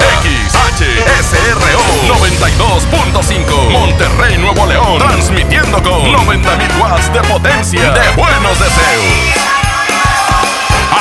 [0.77, 4.99] XHSRO 92.5 Monterrey, Nuevo León.
[4.99, 9.03] Transmitiendo con 90.000 watts de potencia de buenos deseos.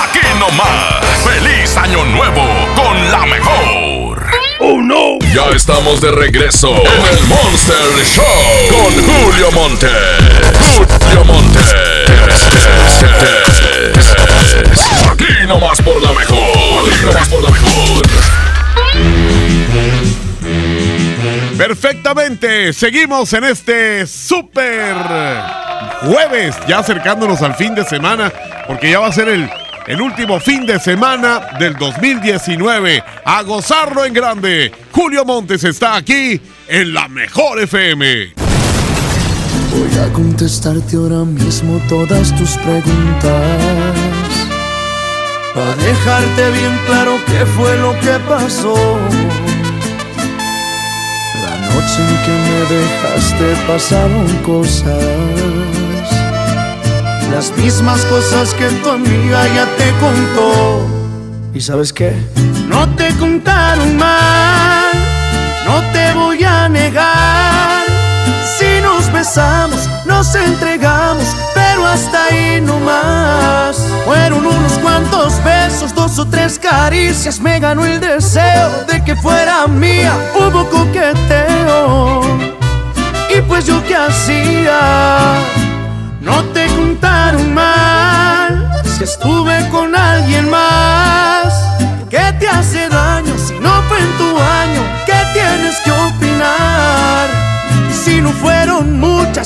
[0.02, 1.04] Aquí nomás.
[1.22, 2.42] Feliz año nuevo
[2.74, 4.26] con la mejor.
[4.60, 5.18] Oh no.
[5.34, 8.24] Ya estamos de regreso en el Monster Show
[8.70, 9.90] con Julio Monte.
[10.74, 11.60] Julio Monte.
[15.12, 16.88] Aquí nomás por la mejor.
[16.88, 18.06] Aquí nomás por la mejor.
[21.56, 24.94] Perfectamente, seguimos en este super
[26.02, 28.32] jueves, ya acercándonos al fin de semana,
[28.66, 29.48] porque ya va a ser el,
[29.86, 33.02] el último fin de semana del 2019.
[33.24, 34.72] A gozarlo en grande.
[34.92, 38.34] Julio Montes está aquí en la mejor FM.
[39.70, 43.96] Voy a contestarte ahora mismo todas tus preguntas.
[45.54, 48.74] Para dejarte bien claro qué fue lo que pasó.
[51.76, 54.96] Noche en que me dejaste pasaron cosas.
[57.30, 60.86] Las mismas cosas que tu amiga ya te contó.
[61.52, 62.14] ¿Y sabes qué?
[62.66, 64.90] No te contaron mal,
[65.66, 67.15] no te voy a negar.
[69.16, 73.78] Besamos, nos entregamos, pero hasta ahí no más.
[74.04, 79.66] Fueron unos cuantos besos, dos o tres caricias, me ganó el deseo de que fuera
[79.68, 80.12] mía.
[80.34, 82.20] Hubo coqueteo,
[83.34, 85.32] y pues yo qué hacía.
[86.20, 89.45] No te contaron mal si estuve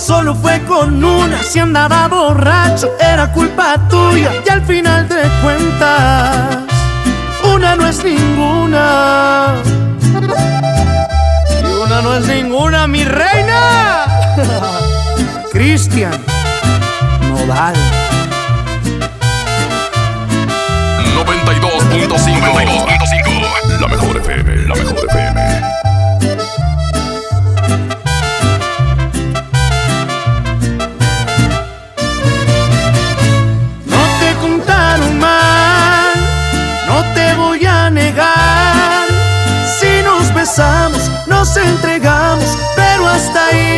[0.01, 1.43] solo fue con una.
[1.43, 4.31] Si andaba borracho, era culpa tuya.
[4.45, 6.57] Y al final de cuentas,
[7.55, 9.55] una no es ninguna.
[11.51, 14.07] Y una no es ninguna, mi reina.
[15.53, 16.13] Cristian
[17.29, 17.75] Nodal.
[21.25, 25.40] 92.5 La mejor FM, la mejor FM.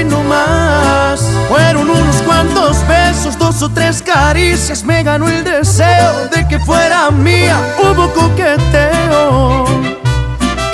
[0.02, 1.20] Hasta ahí no más.
[1.48, 7.10] Fueron unos cuantos besos, dos o tres caricias, me ganó el deseo de que fuera
[7.10, 7.56] mía.
[7.78, 9.64] Hubo coqueteo,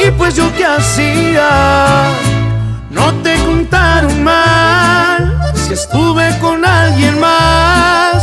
[0.04, 2.12] y pues yo qué hacía.
[2.90, 8.22] No te contaron mal, si estuve con alguien más.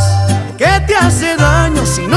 [0.58, 2.15] ¿Qué te hace daño si no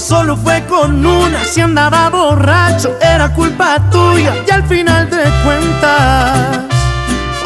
[0.00, 1.44] solo fue con una.
[1.44, 4.34] Si andaba borracho, era culpa tuya.
[4.46, 6.58] Y al final de cuentas,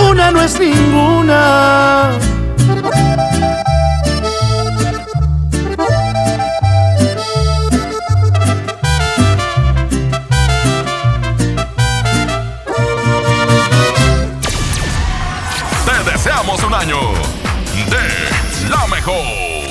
[0.01, 2.11] una no es ninguna.
[15.85, 16.99] Te deseamos un año
[17.91, 19.68] de la mejor.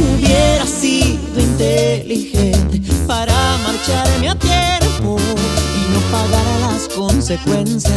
[0.00, 7.92] Hubiera sido inteligente para marcharme a tiempo y no pagar las consecuencias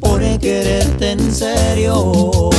[0.00, 2.50] por quererte en serio.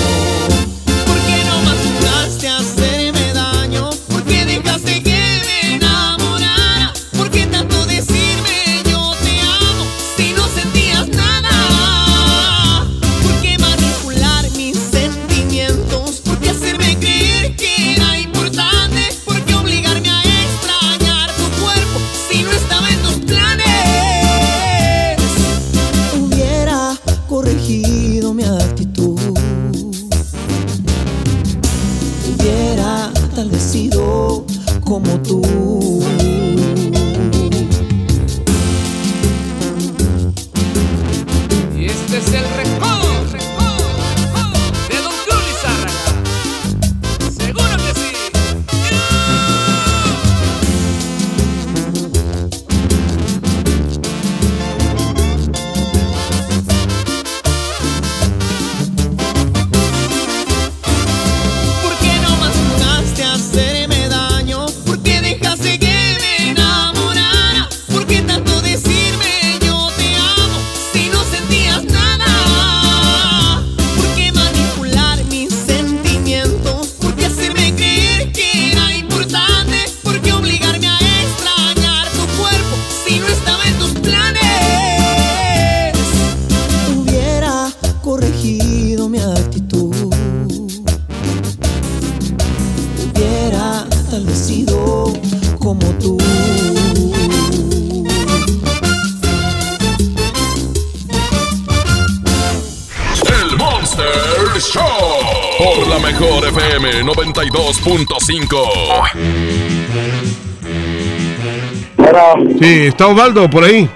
[112.84, 113.90] Sí, está Osvaldo por ahí.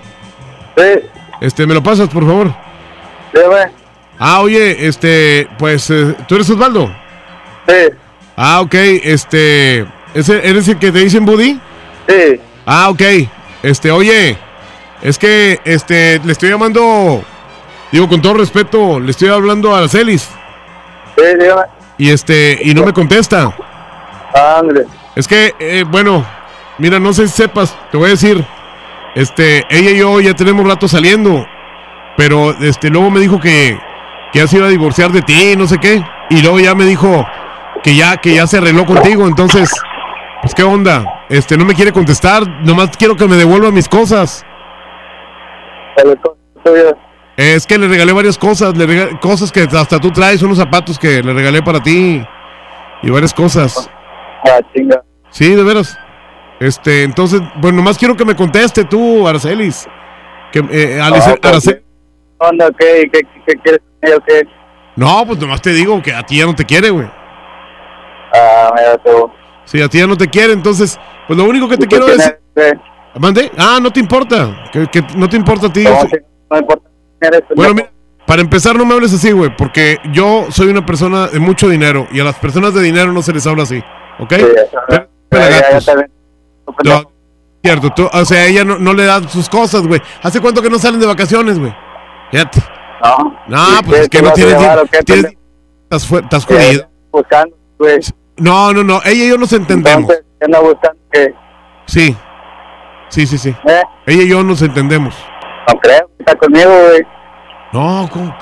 [0.77, 1.09] Sí.
[1.41, 2.53] Este, ¿me lo pasas, por favor?
[3.33, 3.69] Dime.
[4.17, 6.87] Ah, oye, este, pues, eh, ¿tú eres Osvaldo?
[7.67, 7.89] Sí.
[8.37, 8.73] Ah, ok,
[9.03, 11.59] este, ¿ese, ¿eres el que te dicen Buddy?
[12.07, 12.39] Sí.
[12.65, 13.01] Ah, ok,
[13.61, 14.37] este, oye,
[15.01, 17.21] es que, este, le estoy llamando,
[17.91, 20.29] digo, con todo respeto, le estoy hablando a Arcelis.
[21.17, 21.63] Sí, dígame.
[21.97, 23.53] Y este, y no me contesta.
[24.33, 24.85] Ándale.
[25.13, 26.25] Es que, eh, bueno,
[26.77, 28.45] mira, no sé si sepas, te voy a decir,
[29.17, 31.43] este, ella y yo ya tenemos rato saliendo,
[32.15, 33.79] pero este, luego me dijo que,
[34.31, 36.85] que ya se iba a divorciar de ti, no sé qué, y luego ya me
[36.85, 37.25] dijo
[37.81, 39.71] que ya, que ya se arregló contigo, entonces,
[40.43, 44.45] pues qué onda, este, no me quiere contestar, nomás quiero que me devuelva mis cosas.
[47.37, 51.23] Es que le regalé varias cosas, le cosas que hasta tú traes, unos zapatos que
[51.23, 52.23] le regalé para ti
[53.01, 53.89] y varias cosas.
[54.43, 55.01] Ah, chinga.
[55.31, 55.97] Sí, de veras.
[56.59, 59.87] Este, entonces, bueno, nomás quiero que me conteste tú, Arcelis.
[60.51, 61.83] Que, eh, Alice- Ah, Arce- ¿Qué
[62.39, 62.69] onda?
[62.77, 63.79] ¿Qué, qué, qué
[64.25, 64.47] qué?
[64.95, 67.07] No, pues nomás te digo que a ti ya no te quiere, güey.
[68.33, 69.29] Ah, mira tú.
[69.65, 71.97] Sí, a ti ya no te quiere, entonces, pues lo único que te ¿Y qué
[71.97, 72.39] quiero decir...
[73.19, 73.51] ¿Mande?
[73.57, 74.69] Ah, no te importa.
[74.71, 75.83] Que, que no te importa a ti.
[75.83, 76.17] No, Sí.
[76.49, 76.89] no importa.
[77.55, 77.91] Bueno, mira,
[78.25, 82.07] para empezar no me hables así, güey, porque yo soy una persona de mucho dinero
[82.11, 83.81] y a las personas de dinero no se les habla así,
[84.19, 84.33] ¿ok?
[84.33, 84.45] Sí,
[84.91, 86.07] ya, ya, ya.
[86.83, 87.01] No,
[87.63, 90.01] cierto, tú- o sea, ella no, no le da sus cosas, güey.
[90.23, 91.73] ¿Hace cuánto que no salen de vacaciones, güey?
[92.31, 92.61] Fíjate.
[93.03, 93.37] No.
[93.47, 94.81] No, ¿Y pues es que no tienes llevar dinero.
[94.83, 95.41] o qué, tienes- pendejo?
[95.83, 96.71] Estás, fu- estás ¿Qué jodido.
[96.83, 97.99] andas buscando, güey?
[98.37, 99.01] No, no, no.
[99.05, 100.11] Ella y yo nos entendemos.
[101.85, 102.15] Sí.
[103.09, 103.55] Sí, sí, sí.
[103.65, 103.81] ¿Eh?
[104.05, 105.15] Ella y yo nos entendemos.
[105.67, 106.09] No creo.
[106.19, 107.01] Está conmigo, güey.
[107.71, 108.35] No, ¿cómo?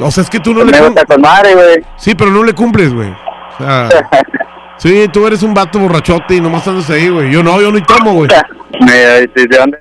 [0.00, 1.02] O sea, es que tú no le Conmigo cumples.
[1.02, 1.84] está con madre, güey.
[1.96, 3.10] Sí, pero no le cumples, güey.
[3.10, 3.88] O sea,
[4.78, 7.30] sí, tú eres un vato borrachote y nomás andas ahí, güey.
[7.30, 8.30] Yo no, yo no tomo, güey.
[8.80, 9.78] ¿de de dónde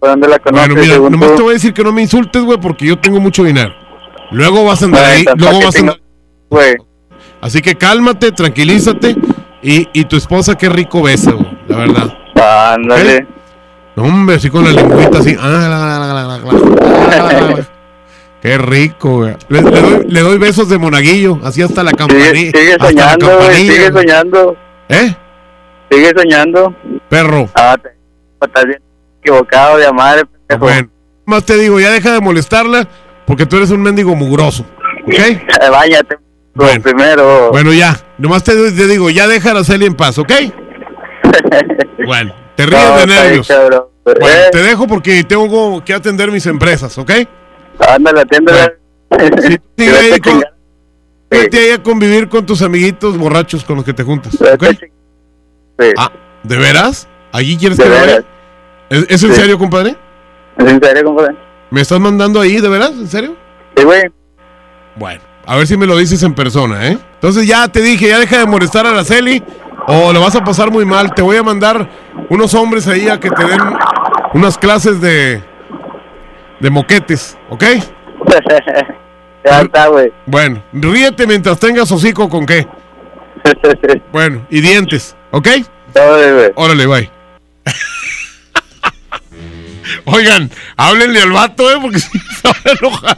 [0.00, 0.68] dónde la conoces?
[0.68, 1.36] Bueno, mira, nomás tú?
[1.36, 3.72] te voy a decir que no me insultes, güey, porque yo tengo mucho dinero.
[4.30, 6.00] Luego vas a andar ahí, ¿para luego vas a andar.
[6.50, 6.76] Güey.
[7.40, 9.16] Así que cálmate, tranquilízate.
[9.62, 12.18] Y, y tu esposa, qué rico besa, güey, la verdad.
[12.74, 13.26] Ándale.
[13.96, 15.36] No, hombre, así con la lengüita así.
[15.40, 17.77] Ah, la, la, la,
[18.42, 19.36] Qué rico, güey.
[19.48, 22.30] Le, le doy, le doy besos de monaguillo, así hasta la campanilla.
[22.52, 24.02] Sigue, soñando, campanilla, Sigue güey.
[24.04, 24.56] soñando.
[24.88, 25.14] ¿Eh?
[25.90, 26.74] Sigue soñando.
[27.08, 27.48] Perro.
[27.54, 27.90] Ah, te,
[28.46, 28.80] estás bien
[29.20, 30.60] equivocado de madre, pendejo.
[30.64, 30.88] Bueno,
[31.26, 32.86] más te digo, ya deja de molestarla
[33.26, 34.64] porque tú eres un mendigo mugroso.
[35.04, 35.14] ¿Ok?
[35.72, 36.18] Báñate.
[36.54, 37.50] Lo primero.
[37.50, 37.96] Bueno, ya.
[38.18, 40.32] Nomás te, te digo, ya deja a Araceli en paz, ¿ok?
[42.06, 43.48] bueno, te ríes No, de nervios.
[43.48, 44.48] Bueno, Eh.
[44.52, 47.10] te dejo porque tengo que atender mis empresas, ¿ok?
[47.86, 48.72] Ándale, atiéndela.
[49.78, 49.88] Sí,
[50.20, 50.54] con, chingar.
[51.30, 54.64] vete ahí a convivir con tus amiguitos borrachos con los que te juntas, ¿ok?
[55.96, 56.10] Ah,
[56.42, 57.08] ¿de veras?
[57.32, 58.24] ¿Allí quieres De que veras.
[58.90, 59.40] ¿Es, es en Sí.
[59.40, 59.96] serio, compadre?
[60.58, 61.36] ¿Es en serio, compadre?
[61.70, 62.90] ¿Me estás mandando ahí, de veras?
[62.90, 63.36] ¿En serio?
[63.76, 64.02] Sí, güey.
[64.96, 66.98] Bueno, a ver si me lo dices en persona, ¿eh?
[67.14, 69.42] Entonces ya te dije, ya deja de molestar a Araceli
[69.86, 71.14] o lo vas a pasar muy mal.
[71.14, 71.88] Te voy a mandar
[72.28, 73.60] unos hombres ahí a que te den
[74.34, 75.42] unas clases de,
[76.60, 77.64] de moquetes, ¿ok?
[79.44, 80.12] ya está, güey.
[80.26, 82.66] Bueno, ríete mientras tengas hocico con qué.
[84.12, 85.48] Bueno, y dientes, ¿ok?
[86.54, 87.10] Órale, bye.
[90.04, 91.78] Oigan, háblenle al vato, ¿eh?
[91.80, 93.16] Porque si se va a enojar.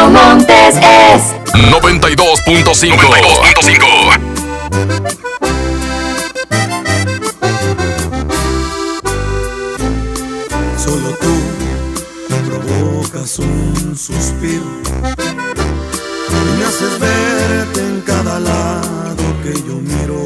[0.00, 2.96] Julio Montes es 92.5.
[2.96, 4.20] 92.5.
[10.78, 11.34] Solo tú
[12.48, 14.64] provocas un suspiro
[16.28, 20.24] y me haces verte en cada lado que yo miro.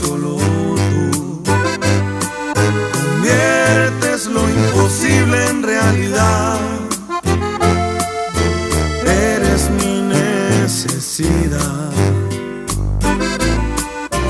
[0.00, 0.38] Solo
[0.90, 1.42] tú
[2.92, 4.48] conviertes lo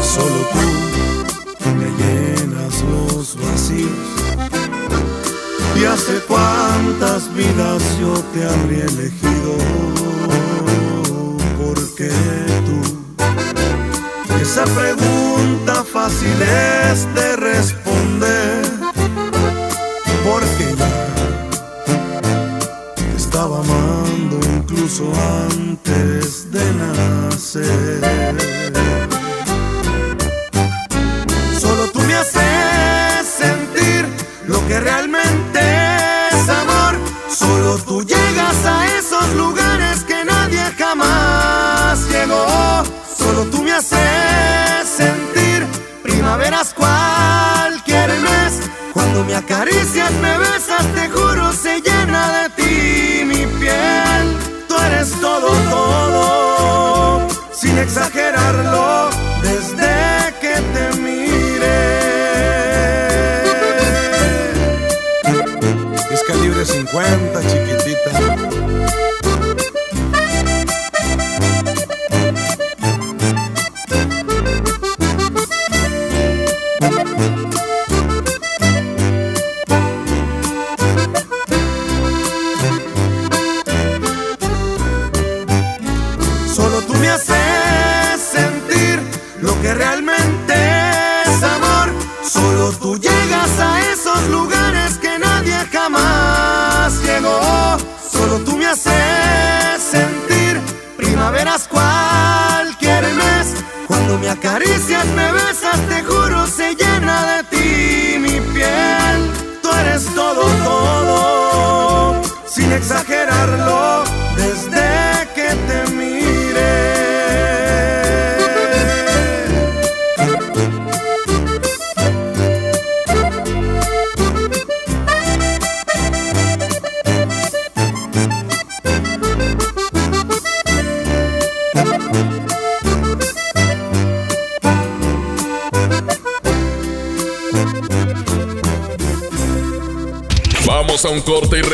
[0.03, 3.91] Solo tú me llenas los vacíos.
[5.77, 9.57] Y hace cuántas vidas yo te habría elegido.
[11.59, 12.11] Porque
[12.67, 12.79] tú,
[14.41, 18.90] esa pregunta fácil es de responder.
[24.91, 25.13] Incluso
[25.49, 28.01] antes de nacer.
[31.61, 34.07] Solo tú me haces sentir
[34.49, 35.61] lo que realmente
[36.33, 36.97] es amor.
[37.29, 38.03] Solo tú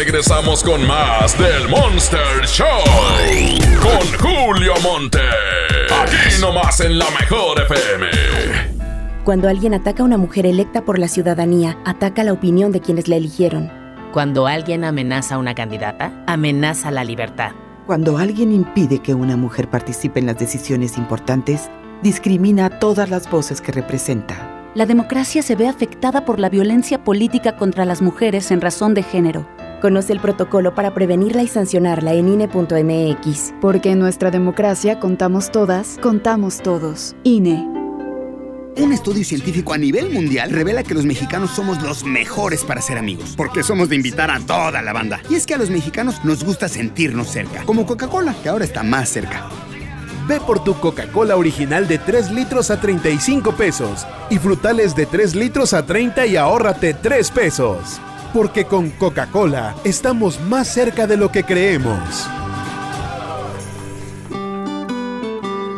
[0.07, 2.67] regresamos con más del Monster Show.
[3.83, 5.19] Con Julio Monte.
[6.01, 8.07] Aquí nomás en la mejor FM.
[9.25, 13.09] Cuando alguien ataca a una mujer electa por la ciudadanía, ataca la opinión de quienes
[13.09, 13.69] la eligieron.
[14.13, 17.51] Cuando alguien amenaza a una candidata, amenaza la libertad.
[17.85, 21.69] Cuando alguien impide que una mujer participe en las decisiones importantes,
[22.05, 24.71] discrimina a todas las voces que representa.
[24.77, 29.03] La democracia se ve afectada por la violencia política contra las mujeres en razón de
[29.03, 29.56] género.
[29.81, 33.55] Conoce el protocolo para prevenirla y sancionarla en INE.mx.
[33.61, 37.15] Porque en nuestra democracia contamos todas, contamos todos.
[37.25, 37.77] INE.
[38.79, 42.99] Un estudio científico a nivel mundial revela que los mexicanos somos los mejores para ser
[42.99, 45.21] amigos, porque somos de invitar a toda la banda.
[45.31, 48.83] Y es que a los mexicanos nos gusta sentirnos cerca, como Coca-Cola, que ahora está
[48.83, 49.49] más cerca.
[50.29, 55.35] Ve por tu Coca-Cola original de 3 litros a 35 pesos y frutales de 3
[55.37, 58.01] litros a 30 y ahórrate 3 pesos.
[58.33, 62.29] Porque con Coca-Cola estamos más cerca de lo que creemos.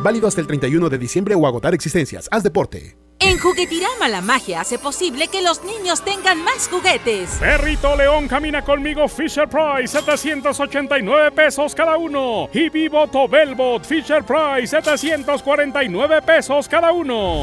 [0.03, 2.29] Válido hasta el 31 de diciembre o agotar existencias.
[2.31, 2.97] Haz deporte.
[3.21, 7.31] En Juguetirama la magia hace posible que los niños tengan más juguetes.
[7.41, 12.49] Perrito León camina conmigo Fisher Price 789 pesos cada uno.
[12.53, 17.43] Y Vivo Tobelbot Fisher Price 749 pesos cada uno.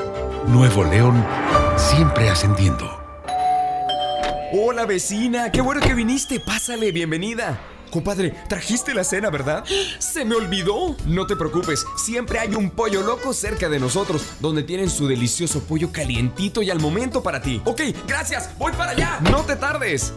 [0.47, 1.23] Nuevo León,
[1.77, 2.99] siempre ascendiendo.
[4.53, 6.39] Hola vecina, qué bueno que viniste.
[6.39, 7.59] Pásale, bienvenida.
[7.91, 9.63] Compadre, trajiste la cena, ¿verdad?
[9.99, 10.95] ¡Se me olvidó!
[11.05, 15.61] No te preocupes, siempre hay un pollo loco cerca de nosotros, donde tienen su delicioso
[15.63, 17.61] pollo calientito y al momento para ti.
[17.65, 19.19] Ok, gracias, voy para allá.
[19.29, 20.13] No te tardes.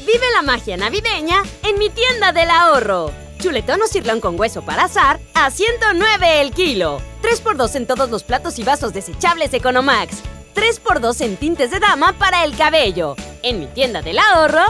[0.00, 3.21] Vive la magia navideña en mi tienda del ahorro.
[3.42, 7.02] Chuletón o cirlón con hueso para azar a 109 el kilo.
[7.22, 10.18] 3x2 en todos los platos y vasos desechables Economax.
[10.54, 13.16] 3x2 en tintes de dama para el cabello.
[13.42, 14.62] En mi tienda del ahorro,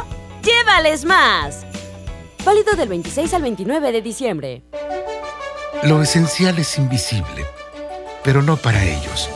[0.42, 1.66] llévales más.
[2.46, 4.62] Válido del 26 al 29 de diciembre.
[5.82, 7.44] Lo esencial es invisible,
[8.24, 9.28] pero no para ellos.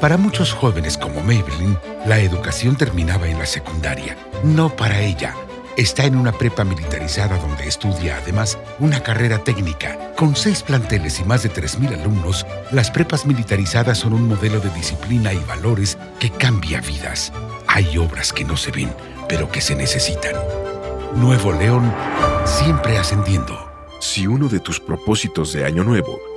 [0.00, 4.16] Para muchos jóvenes como Maybelline, la educación terminaba en la secundaria.
[4.42, 5.36] No para ella.
[5.76, 10.12] Está en una prepa militarizada donde estudia además una carrera técnica.
[10.16, 14.68] Con seis planteles y más de 3.000 alumnos, las prepas militarizadas son un modelo de
[14.70, 17.32] disciplina y valores que cambia vidas.
[17.68, 18.92] Hay obras que no se ven,
[19.30, 20.34] pero que se necesitan.
[21.16, 21.90] Nuevo León,
[22.44, 23.58] siempre ascendiendo.
[23.98, 26.31] Si uno de tus propósitos de Año Nuevo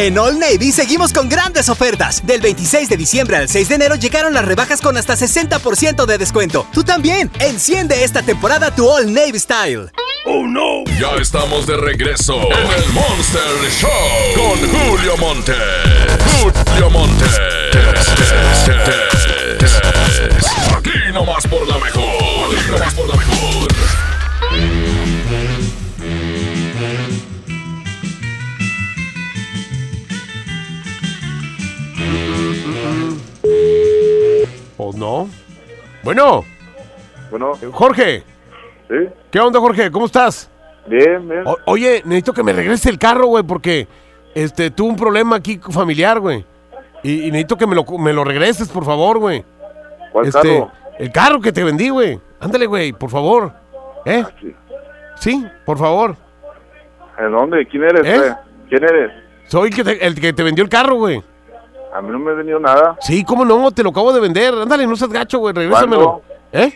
[0.00, 2.26] En All Navy seguimos con grandes ofertas.
[2.26, 6.16] Del 26 de diciembre al 6 de enero llegaron las rebajas con hasta 60% de
[6.16, 6.66] descuento.
[6.72, 7.30] Tú también.
[7.38, 9.90] Enciende esta temporada tu All Navy Style.
[10.24, 10.84] ¡Oh no!
[10.98, 13.42] Ya estamos de regreso en el Monster
[13.78, 13.90] Show
[14.36, 15.52] con Julio Monte.
[16.32, 17.26] Julio Monte.
[20.78, 22.56] Aquí nomás por la mejor.
[22.56, 23.68] Aquí nomás por la mejor.
[34.82, 35.28] ¿O no?
[36.02, 36.42] Bueno.
[37.30, 37.52] Bueno.
[37.72, 38.22] Jorge.
[38.88, 38.94] ¿Sí?
[39.30, 39.90] ¿Qué onda, Jorge?
[39.90, 40.50] ¿Cómo estás?
[40.86, 41.42] Bien, bien.
[41.46, 43.86] O- oye, necesito que me regrese el carro, güey, porque
[44.34, 46.44] este, tuve un problema aquí familiar, güey.
[47.02, 49.44] Y, y necesito que me lo, me lo regreses, por favor, güey.
[50.12, 50.72] ¿Cuál Este, carro?
[50.98, 52.18] El carro que te vendí, güey.
[52.40, 53.52] Ándale, güey, por favor.
[54.06, 54.24] ¿Eh?
[55.16, 56.16] Sí, por favor.
[57.18, 57.66] ¿En dónde?
[57.66, 58.06] ¿Quién eres?
[58.06, 58.34] ¿Eh?
[58.70, 59.12] ¿Quién eres?
[59.46, 61.22] Soy el que te, el que te vendió el carro, güey.
[61.94, 62.96] A mí no me ha venido nada.
[63.00, 64.54] Sí, cómo no, te lo acabo de vender.
[64.54, 66.22] Ándale, no seas gacho, güey, regrésamelo.
[66.22, 66.22] ¿Cuándo?
[66.52, 66.72] ¿Eh?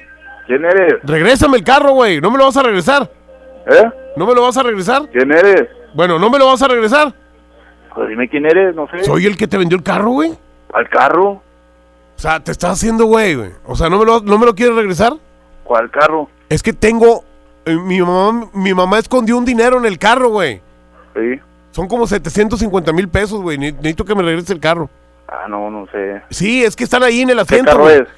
[0.46, 0.94] ¿Quién eres?
[1.04, 2.20] Regrésame el carro, güey.
[2.20, 3.10] No me lo vas a regresar.
[3.66, 3.84] ¿Eh?
[4.16, 5.08] ¿No me lo vas a regresar?
[5.10, 5.68] ¿Quién eres?
[5.94, 7.14] Bueno, ¿no me lo vas a regresar?
[7.94, 9.04] Pues dime quién eres, no sé.
[9.04, 10.36] Soy el que te vendió el carro, güey.
[10.72, 11.30] ¿Al carro?
[11.30, 11.42] O
[12.16, 13.50] sea, te estás haciendo güey, güey.
[13.64, 15.14] O sea, ¿no me lo, no me lo quieres regresar?
[15.62, 16.28] ¿Cuál carro?
[16.48, 17.24] Es que tengo...
[17.64, 20.60] eh, mi, mamá, mi mamá escondió un dinero en el carro, güey.
[21.14, 21.40] Sí.
[21.70, 23.56] Son como 750 mil pesos, güey.
[23.58, 24.90] Ne- Necesito que me regrese el carro.
[25.28, 26.22] Ah, no, no sé.
[26.30, 27.70] Sí, es que están ahí en el ¿Qué asiento.
[27.72, 28.00] carro güey.
[28.00, 28.08] es?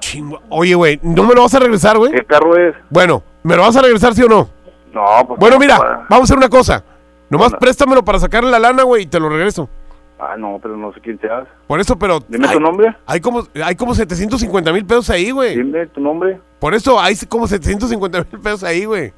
[0.00, 2.12] Chingo- Oye, güey, ¿no me lo vas a regresar, güey?
[2.12, 2.74] ¿Qué carro es?
[2.90, 4.48] Bueno, ¿me lo vas a regresar, sí o no?
[4.92, 5.38] No, pues...
[5.38, 5.78] Bueno, no, mira,
[6.08, 6.84] vamos a hacer una cosa.
[7.30, 9.68] Nomás préstamelo para sacarle la lana, güey, y te lo regreso.
[10.18, 11.46] Ah, no, pero no sé quién seas.
[11.66, 12.20] Por eso, pero...
[12.28, 12.94] Dime hay, tu nombre.
[13.06, 15.56] Hay como, hay como 750 mil pesos ahí, güey.
[15.56, 16.40] Dime tu nombre.
[16.60, 19.12] Por eso hay como 750 mil pesos ahí, güey.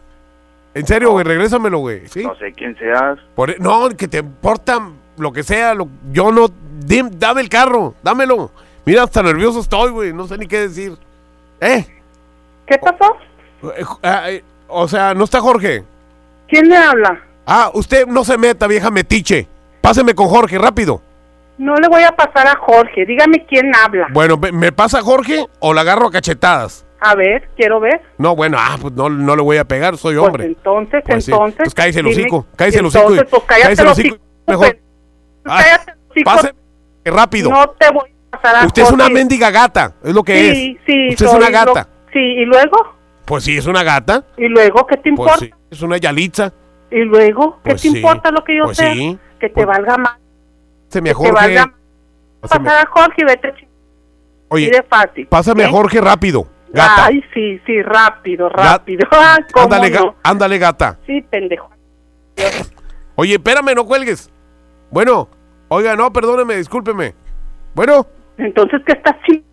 [0.74, 2.06] En serio, güey, regrésamelo, güey.
[2.08, 2.22] ¿sí?
[2.24, 3.18] No sé quién seas.
[3.34, 4.80] Por e- no, que te importa
[5.18, 5.74] lo que sea.
[5.74, 6.46] Lo, yo no...
[6.86, 8.50] dim- dame el carro, dámelo.
[8.84, 10.12] Mira, hasta nervioso estoy, güey.
[10.12, 10.96] No sé ni qué decir.
[11.60, 11.86] ¿Eh?
[12.66, 13.16] ¿Qué pasó?
[13.76, 15.84] Eh, ah, eh, o sea, ¿no está Jorge?
[16.48, 17.20] ¿Quién le habla?
[17.46, 19.46] Ah, usted no se meta, vieja metiche.
[19.80, 21.00] Páseme con Jorge, rápido.
[21.56, 23.06] No le voy a pasar a Jorge.
[23.06, 24.08] Dígame quién habla.
[24.12, 26.84] Bueno, ¿me- ¿me pasa Jorge o la agarro a cachetadas?
[27.00, 28.00] A ver, quiero ver.
[28.18, 30.44] No, bueno, ah, pues no, no le voy a pegar, soy hombre.
[30.44, 31.30] Pues entonces, Pues sí.
[31.32, 31.58] entonces.
[31.58, 33.06] Pues cállese el hocico, cállese el hocico.
[33.30, 34.16] pues cállate el hocico,
[34.46, 34.78] mejor.
[35.44, 36.56] Cállate el hocico.
[37.10, 37.50] Rápido.
[37.50, 39.14] No te voy a pasar a Usted es una Jorge.
[39.18, 40.86] mendiga gata, es lo que Sí, es.
[40.86, 41.88] sí, Usted es una lo- gata.
[42.12, 42.94] Sí, ¿y luego?
[43.24, 44.24] Pues sí, es una gata.
[44.36, 45.38] ¿Y luego qué te Pues importa?
[45.40, 46.52] sí, es una yalitza.
[46.90, 48.92] ¿Y luego qué Pues te sí, importa lo que yo pues sea?
[48.92, 49.18] sí.
[49.40, 50.18] Que te valga más.
[50.88, 51.32] Páseme a Que te Jorge.
[51.32, 51.74] valga más.
[52.42, 53.54] Pásame- Pasar a Jorge y vete
[54.48, 55.26] Oye, de fácil.
[55.26, 55.70] pásame a.
[55.70, 57.06] Jorge rápido, gata.
[57.06, 59.08] Ay, sí, sí, rápido, rápido.
[59.12, 60.14] Ah, ¿cómo ándale, ga- no?
[60.22, 60.98] ándale, gata.
[61.06, 61.70] Sí, pendejo.
[63.16, 64.30] Oye, espérame, no cuelgues.
[64.90, 65.28] Bueno,
[65.74, 67.14] oiga, no, perdóneme, discúlpeme.
[67.74, 68.06] Bueno.
[68.38, 69.44] Entonces, ¿qué estás chi-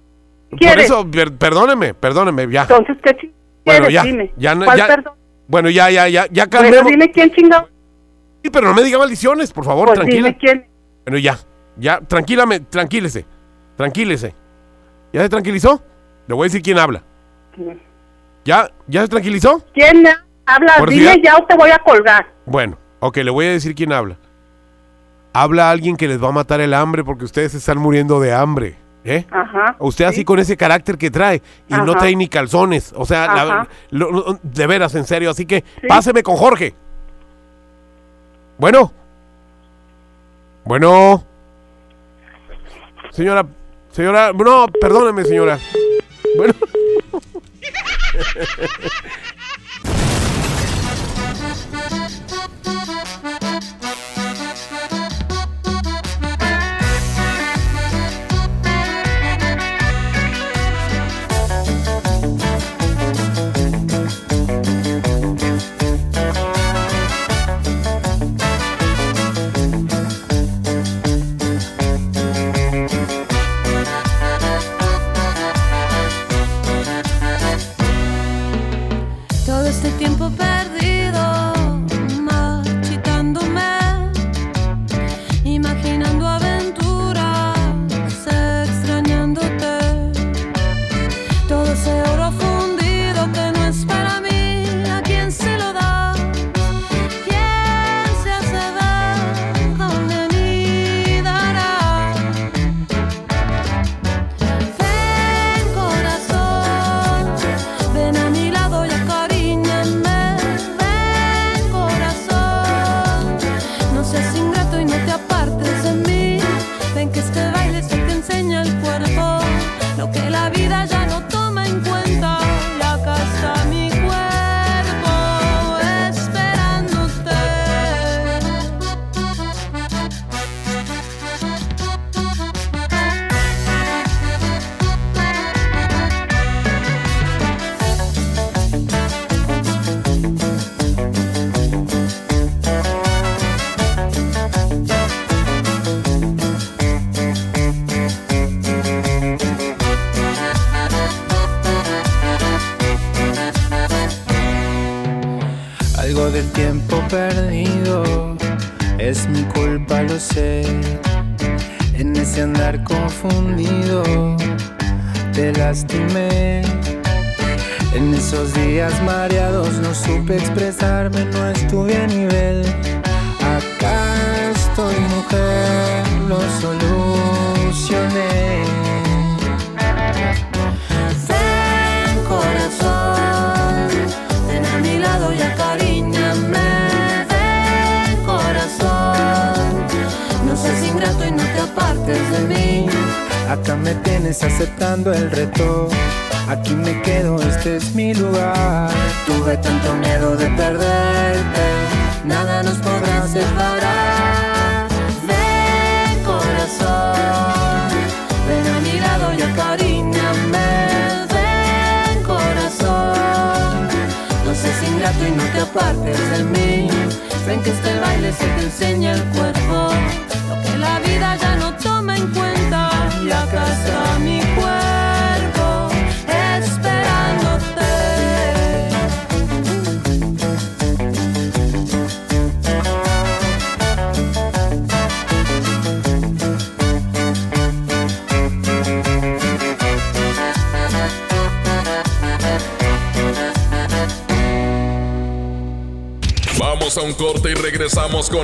[0.52, 2.64] Por eso, per- perdóneme, perdóneme, ya.
[2.64, 3.34] Entonces, ¿qué chi-
[3.66, 3.94] Bueno, quieres?
[3.94, 4.34] ya, Dime.
[4.38, 5.14] ya, ¿Cuál ya- perdón?
[5.48, 6.92] Bueno, ya, ya, ya, ya Bueno, calmemos.
[6.92, 7.68] dime quién chingado.
[8.44, 10.28] Sí, pero no me diga maldiciones, por favor, Pues tranquila.
[10.30, 10.66] dime quién.
[11.06, 11.38] Bueno, ya,
[11.78, 13.26] ya, tranquilame, tranquílese,
[13.78, 14.34] tranquílese.
[15.14, 15.82] ¿Ya se tranquilizó?
[16.28, 17.04] Le voy a decir quién habla.
[18.46, 19.64] ¿Ya, ya se tranquilizó?
[19.74, 20.06] ¿Quién
[20.46, 20.74] habla?
[20.78, 22.28] Por Dime si- ya o te voy a colgar.
[22.46, 24.18] Bueno, ok, le voy a decir quién habla.
[25.34, 28.34] Habla alguien que les va a matar el hambre porque ustedes se están muriendo de
[28.34, 28.76] hambre.
[29.04, 29.26] ¿Eh?
[29.32, 29.76] Ajá.
[29.80, 32.94] Usted así con ese carácter que trae y no trae ni calzones.
[32.96, 33.68] O sea, la- Ajá.
[33.90, 35.32] lo- lo- de veras, en serio.
[35.32, 36.76] Así que páseme con Jorge.
[38.60, 38.92] Bueno.
[40.66, 41.24] Bueno.
[43.12, 43.44] Señora,
[43.92, 45.58] señora, no, perdóneme, señora.
[46.38, 46.54] Bueno.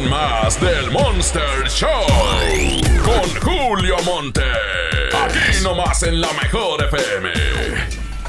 [0.07, 1.89] con más del Monster Show.
[3.03, 4.43] Con Julio Monte.
[5.23, 7.29] Aquí nomás en la mejor FM.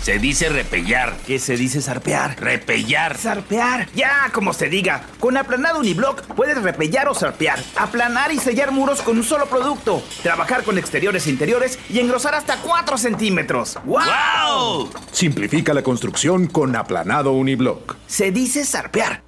[0.02, 1.16] Se dice repellar.
[1.26, 2.40] ¿Qué se dice zarpear?
[2.40, 3.16] Repellar.
[3.16, 3.88] Zarpear.
[3.94, 5.04] Ya, como se diga.
[5.20, 7.58] Con aplanado uniblock puedes repellar o zarpear.
[7.76, 10.02] Aplanar y sellar muros con un solo producto.
[10.22, 13.76] Trabajar con exteriores e interiores y engrosar hasta 4 centímetros.
[13.84, 14.90] ¡Wow!
[15.12, 17.96] Simplifica la construcción con aplanado uniblock.
[18.06, 19.27] Se dice zarpear.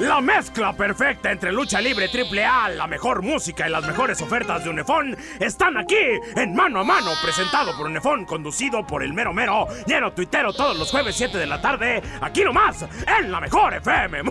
[0.00, 4.64] La mezcla perfecta entre lucha libre triple A, la mejor música y las mejores ofertas
[4.64, 5.94] de Unefón están aquí
[6.36, 10.78] en Mano a Mano, presentado por Unefón, conducido por el mero mero, lleno tuitero todos
[10.78, 12.86] los jueves 7 de la tarde, aquí nomás,
[13.18, 14.22] en la mejor FM.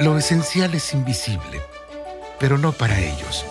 [0.00, 1.62] Lo esencial es invisible,
[2.38, 3.46] pero no para ellos.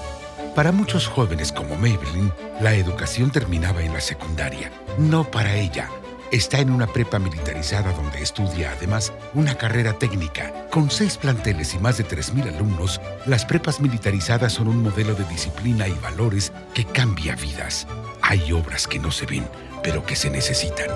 [0.54, 2.32] Para muchos jóvenes como Maybelline,
[2.62, 4.72] la educación terminaba en la secundaria.
[5.00, 5.90] No para ella.
[6.32, 10.68] Está en una prepa militarizada donde estudia además una carrera técnica.
[10.70, 15.24] Con seis planteles y más de 3.000 alumnos, las prepas militarizadas son un modelo de
[15.24, 17.88] disciplina y valores que cambia vidas.
[18.22, 19.48] Hay obras que no se ven,
[19.82, 20.90] pero que se necesitan.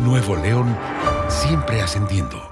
[0.00, 0.76] Nuevo León,
[1.28, 2.48] siempre ascendiendo.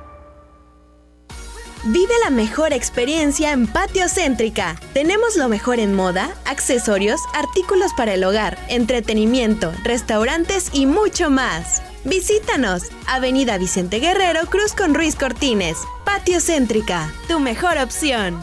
[1.86, 4.76] Vive la mejor experiencia en Patio Céntrica.
[4.92, 11.82] Tenemos lo mejor en moda, accesorios, artículos para el hogar, entretenimiento, restaurantes y mucho más.
[12.06, 15.76] Visítanos, Avenida Vicente Guerrero, Cruz con Ruiz Cortines.
[16.04, 18.38] Patio Céntrica, tu mejor opción.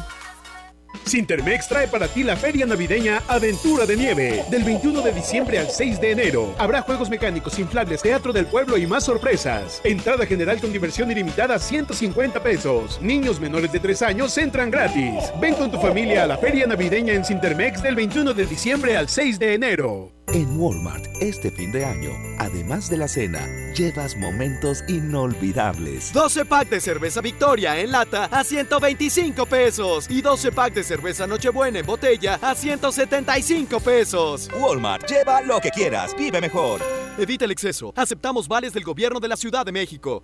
[1.05, 4.43] Sintermex trae para ti la feria navideña Aventura de Nieve.
[4.49, 6.53] Del 21 de diciembre al 6 de enero.
[6.57, 9.79] Habrá juegos mecánicos, inflables, teatro del pueblo y más sorpresas.
[9.85, 13.01] Entrada general con diversión ilimitada 150 pesos.
[13.01, 15.31] Niños menores de 3 años entran gratis.
[15.39, 19.07] Ven con tu familia a la feria navideña en Sintermex del 21 de diciembre al
[19.07, 20.22] 6 de enero.
[20.27, 23.45] En Walmart, este fin de año, además de la cena,
[23.75, 26.11] llevas momentos inolvidables.
[26.13, 31.27] 12 pack de cerveza Victoria en lata a 125 pesos y 12 pack de cerveza
[31.27, 34.49] Nochebuena en botella a 175 pesos.
[34.59, 36.81] Walmart, lleva lo que quieras, vive mejor.
[37.17, 37.93] Evita el exceso.
[37.95, 40.23] Aceptamos vales del gobierno de la Ciudad de México.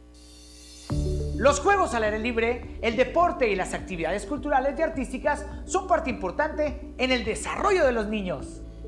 [1.36, 6.10] Los juegos al aire libre, el deporte y las actividades culturales y artísticas son parte
[6.10, 8.62] importante en el desarrollo de los niños.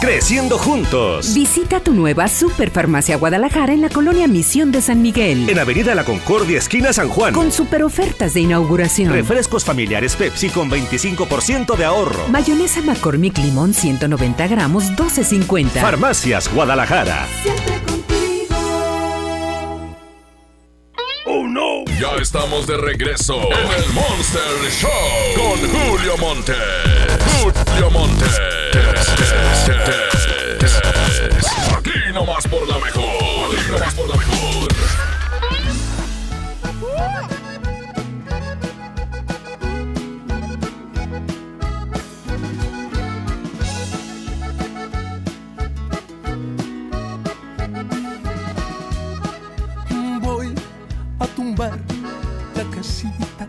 [0.00, 1.34] Creciendo juntos.
[1.34, 5.48] Visita tu nueva Superfarmacia Guadalajara en la colonia Misión de San Miguel.
[5.48, 7.34] En Avenida La Concordia, esquina San Juan.
[7.34, 9.12] Con super ofertas de inauguración.
[9.12, 12.28] Refrescos familiares Pepsi con 25% de ahorro.
[12.28, 15.68] Mayonesa McCormick Limón 190 gramos 12.50.
[15.80, 17.26] Farmacias Guadalajara.
[21.26, 21.84] ¡Oh no!
[22.00, 24.42] Ya estamos de regreso en el Monster
[24.80, 24.90] Show
[25.36, 26.54] con Julio Monte.
[27.40, 28.26] Julio Monte.
[31.74, 33.56] Aquí nomás por la mejor.
[33.56, 34.68] Aquí nomás por la mejor.
[50.20, 50.54] Voy
[51.18, 51.78] a tumbar
[52.54, 53.48] la casita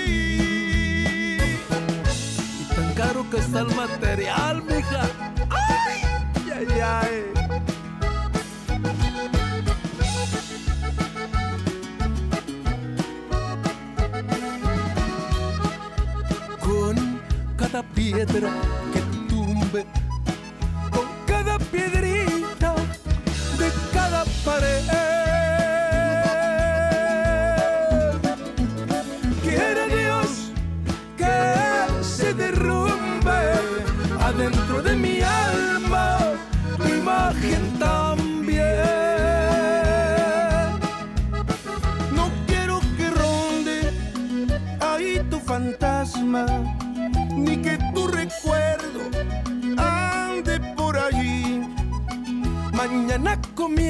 [3.31, 5.01] Tan caro que está el material, mija.
[5.49, 6.01] Ay,
[6.53, 7.31] ay, ay.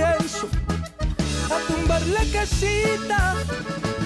[0.04, 3.36] A tumbar la casita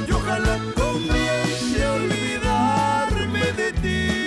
[0.08, 4.26] y ojalá comience a olvidarme de ti.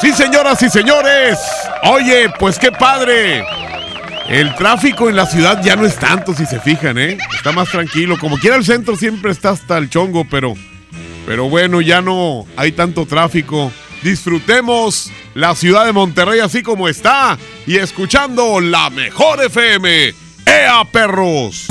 [0.00, 1.38] Sí, señoras y señores.
[1.84, 3.44] Oye, pues qué padre.
[4.28, 7.18] El tráfico en la ciudad ya no es tanto, si se fijan, ¿eh?
[7.36, 8.18] Está más tranquilo.
[8.18, 10.54] Como quiera el centro siempre está hasta el chongo, pero,
[11.26, 13.72] pero bueno, ya no hay tanto tráfico.
[14.02, 20.14] Disfrutemos la ciudad de Monterrey así como está y escuchando la mejor FM.
[20.46, 21.66] ¡Ea, perros!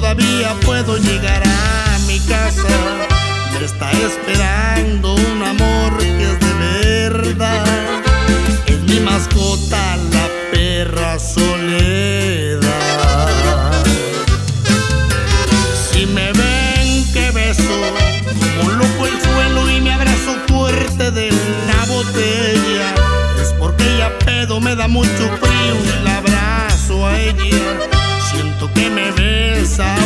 [0.00, 2.66] Todavía puedo llegar a mi casa.
[3.52, 6.52] Me está esperando un amor que es de
[7.08, 8.02] verdad.
[8.66, 12.64] Es mi mascota, la perra soledad.
[15.92, 17.78] Si me ven que beso
[18.58, 22.94] como loco el suelo y me abrazo fuerte de una botella,
[23.40, 25.30] es porque ella pedo me da mucho
[29.76, 30.03] besa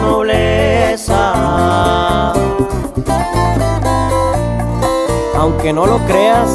[0.00, 1.32] nobleza.
[5.38, 6.50] Aunque no lo creas,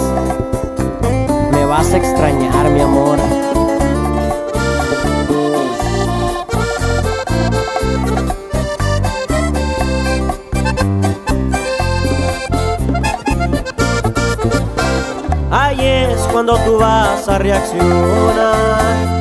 [1.52, 3.18] me vas a extrañar, mi amor.
[15.52, 19.21] Ahí es cuando tú vas a reaccionar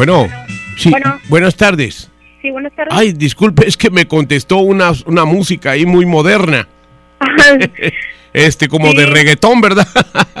[0.00, 0.28] Bueno,
[0.78, 0.88] sí.
[0.88, 1.20] Bueno.
[1.28, 2.08] Buenas tardes.
[2.40, 2.94] Sí, buenas tardes.
[2.96, 6.66] Ay, disculpe, es que me contestó una, una música ahí muy moderna.
[8.32, 9.86] este, como de reggaetón, ¿verdad?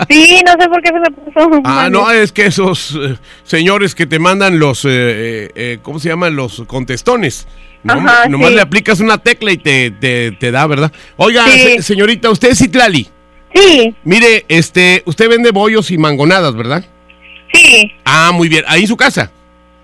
[0.08, 1.60] Sí, no sé por qué se me puso.
[1.66, 5.98] Ah, no, es que esos eh, señores que te mandan los, eh, eh, eh, ¿cómo
[5.98, 6.36] se llaman?
[6.36, 7.46] Los contestones.
[7.82, 8.54] No, Ajá, nomás sí.
[8.54, 10.90] le aplicas una tecla y te, te, te da, ¿verdad?
[11.18, 11.82] Oiga, Sí.
[11.82, 13.08] señorita, ¿usted es Citlali?
[13.54, 13.94] Sí.
[14.04, 16.82] Mire, este, usted vende bollos y mangonadas, ¿verdad?
[17.52, 18.64] Sí, Ah, muy bien.
[18.66, 19.30] ¿Ahí en su casa?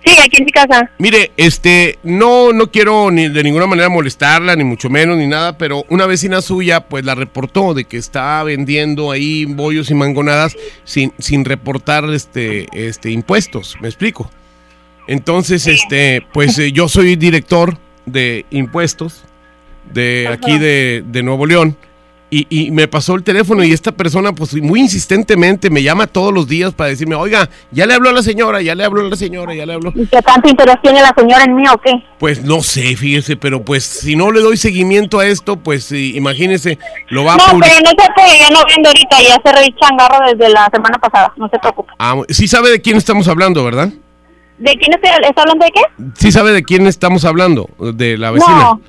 [0.07, 0.91] Sí, aquí en mi casa.
[0.99, 5.59] Mire, este, no, no quiero ni de ninguna manera molestarla, ni mucho menos, ni nada,
[5.59, 10.57] pero una vecina suya, pues la reportó de que está vendiendo ahí bollos y mangonadas
[10.85, 14.31] sin, sin reportar este, este, impuestos, ¿me explico?
[15.09, 19.25] Entonces, este, pues eh, yo soy director de impuestos
[19.93, 21.77] de aquí de, de Nuevo León.
[22.29, 26.35] Y, y me pasó el teléfono y esta persona pues muy insistentemente me llama todos
[26.35, 29.09] los días para decirme, oiga, ya le habló a la señora, ya le habló a
[29.09, 29.93] la señora, ya le habló.
[29.95, 31.93] ¿Y qué tanto interés tiene la señora en mí o qué?
[32.19, 36.79] Pues no sé, fíjese, pero pues si no le doy seguimiento a esto, pues imagínese,
[37.11, 39.77] lo va a No, pero no se puede, ya no vendo ahorita, ya cerré el
[39.77, 41.93] changarro desde la semana pasada, no se preocupe.
[42.01, 43.91] Ah, sí sabe de quién estamos hablando, ¿verdad?
[44.59, 45.83] ¿De quién está, está hablando de qué?
[46.15, 48.59] Sí sabe de quién estamos hablando, de la vecina.
[48.59, 48.81] No,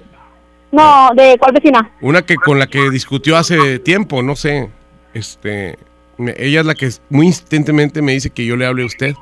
[0.78, 1.92] no, ¿de cuál vecina?
[2.02, 4.70] Una que con la que discutió hace tiempo, no sé.
[5.14, 5.78] Este,
[6.18, 9.14] me- ella es la que muy insistentemente me dice que yo le hable a usted,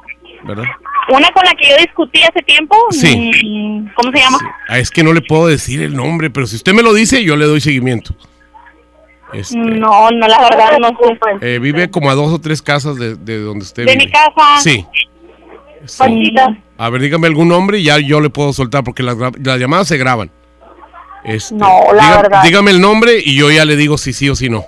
[0.43, 0.65] ¿verdad?
[1.09, 2.75] Una con la que yo discutí hace tiempo.
[2.91, 3.31] Sí.
[3.43, 4.39] mm, ¿Cómo se llama?
[4.67, 7.23] Ah, es que no le puedo decir el nombre, pero si usted me lo dice,
[7.23, 8.15] yo le doy seguimiento.
[9.33, 11.17] Este, No, no, la verdad no sé.
[11.55, 14.05] eh, vive como a dos o tres casas de, de donde usted De vive.
[14.05, 14.59] mi casa.
[14.61, 14.85] Sí.
[15.97, 16.57] Panchita.
[16.77, 19.87] A ver, dígame algún nombre y ya yo le puedo soltar porque las, las llamadas
[19.87, 20.31] se graban.
[21.25, 22.43] Este, No, la verdad.
[22.43, 24.65] Dígame el nombre y yo ya le digo si sí o si no.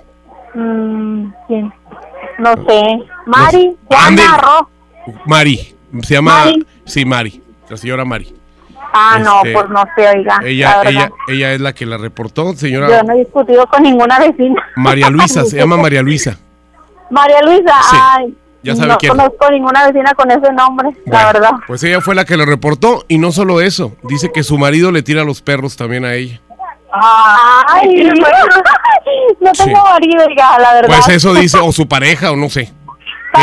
[0.54, 1.72] Mm, ¿quién?
[2.38, 2.82] No sé.
[3.26, 4.38] Mari, Juana.
[4.42, 4.70] Ro.
[5.26, 5.74] Mari.
[6.02, 6.44] Se llama.
[6.44, 6.66] Mari.
[6.84, 7.42] Sí, Mari.
[7.68, 8.34] La señora Mari.
[8.92, 10.38] Ah, no, Este, pues no sé, oiga.
[10.44, 14.18] Ella, ella, ella es la que la reportó, señora Yo no he discutido con ninguna
[14.18, 14.62] vecina.
[14.76, 15.44] María Luisa.
[15.44, 16.38] Se llama María Luisa.
[17.10, 18.34] María Luisa, Sí, ay.
[18.62, 19.10] ya sabe no quién.
[19.10, 21.50] conozco ninguna vecina con ese nombre, la verdad.
[21.66, 24.90] Pues ella fue la que lo reportó y no solo eso, dice que su marido
[24.90, 26.40] le tira los perros también a ella.
[27.00, 28.04] Ay,
[29.40, 29.64] no Sí.
[29.64, 30.88] tengo marido, oiga, la verdad.
[30.88, 32.72] Pues eso dice, o su pareja, o no sé.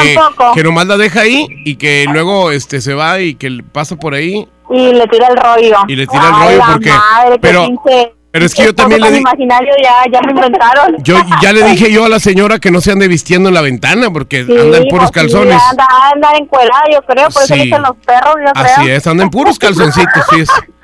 [0.04, 0.54] Que, Tampoco.
[0.54, 4.14] que nomás la deja ahí y que luego este se va y que pasa por
[4.14, 4.48] ahí.
[4.72, 5.78] Y le tira el rollo.
[5.88, 8.76] Y le tira el Ay, rollo la porque- madre, pero- pinche pero es que yo
[8.76, 10.98] también le tan di- imaginario ya, ya me inventaron.
[11.06, 13.62] Yo ya le dije yo a la señora que no se ande vistiendo en la
[13.62, 15.62] ventana porque Sí, anda en puros pues sí, calzones.
[15.72, 17.60] anda, anda encuerada, yo creo, por eso Sí.
[17.62, 18.66] le echan los perros, yo creo.
[18.66, 20.50] Así es, anda en puros calzoncitos, sí es.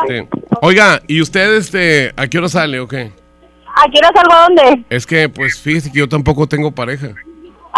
[0.00, 0.28] Este,
[0.62, 3.12] oiga, ¿y usted este a qué hora sale o qué?
[3.74, 4.84] ¿A qué hora salgo a dónde?
[4.90, 7.08] Es que pues fíjese que yo tampoco tengo pareja.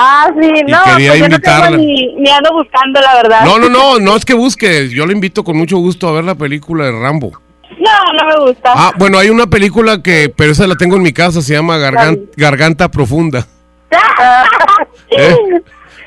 [0.01, 1.67] Ah, sí, no, quería pues yo no invitarla.
[1.71, 3.45] tengo ni, ni ando buscando, la verdad.
[3.45, 6.25] No, no, no, no es que busque, yo le invito con mucho gusto a ver
[6.25, 7.33] la película de Rambo.
[7.79, 8.73] No, no me gusta.
[8.75, 11.79] Ah, bueno, hay una película que, pero esa la tengo en mi casa, se llama
[11.79, 13.47] Gargan- Garganta Profunda.
[15.11, 15.37] ¿eh?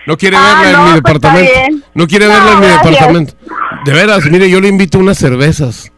[0.08, 1.88] No quiere Ah, verla en no, mi pues, departamento.
[1.94, 2.92] No quiere No, verla en mi gracias.
[2.92, 3.34] departamento.
[3.86, 5.92] De veras, mire, yo le invito unas cervezas.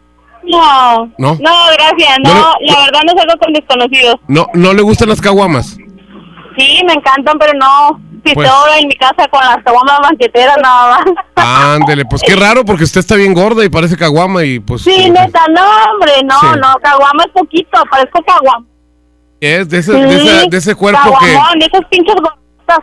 [0.46, 1.38] No, ¿No?
[1.40, 4.16] no, gracias, no, No le- la verdad no salgo con desconocidos.
[4.28, 5.78] No, no le gustan las caguamas.
[6.58, 10.98] Sí, me encantan, pero no Pues- pitoro en mi casa con las caguamas banqueteras nada
[11.36, 11.76] más.
[11.76, 15.10] Ándele, pues qué raro porque usted está bien gorda y parece caguama y pues Sí,
[15.10, 15.62] neta, no,
[15.94, 16.48] hombre, no, Sí.
[16.62, 18.66] no, caguama es poquito, parezco caguama.
[19.40, 22.80] es de ese, de ese, de ese cuerpo caguamón, de esos pinches gorditas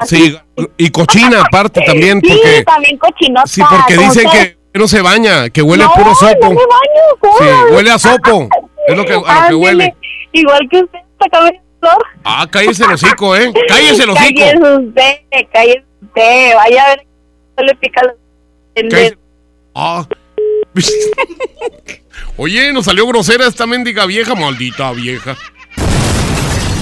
[0.00, 0.38] que sí
[0.76, 3.46] y cochina aparte también Sí, porque también cochinota.
[3.46, 6.48] sí porque dicen que no se baña, que huele a No, puro sopo.
[6.48, 7.36] no me baño.
[7.38, 8.48] Sí, huele a sopo.
[8.88, 9.96] Es lo que a lo que Ándele, huele.
[10.32, 10.98] Igual que usted,
[11.80, 12.04] flor.
[12.22, 13.52] Ah, cállese el hocico, ¿eh?
[13.66, 14.40] Cállese el hocico.
[14.40, 17.06] Cállese usted, cállese usted, vaya a ver
[17.56, 19.16] no le pica los.
[19.74, 20.06] Ah.
[22.36, 25.36] Oye, nos salió grosera esta mendiga vieja, maldita vieja.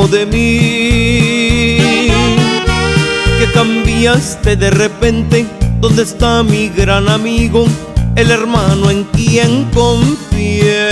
[0.00, 1.78] Dijo de mí?
[3.38, 5.46] Que cambiaste de repente.
[5.80, 7.64] ¿Dónde está mi gran amigo?
[8.16, 10.88] El hermano en quien confié.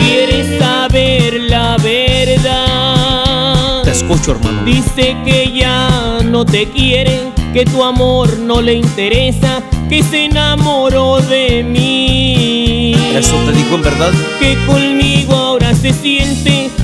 [0.00, 3.82] ¿Quieres saber la verdad?
[3.82, 4.64] Te escucho, hermano.
[4.64, 11.20] Dice que ya no te quiere, que tu amor no le interesa, que se enamoró
[11.20, 12.94] de mí.
[13.14, 14.12] ¿Eso te dijo en verdad?
[14.40, 16.63] Que conmigo ahora se siente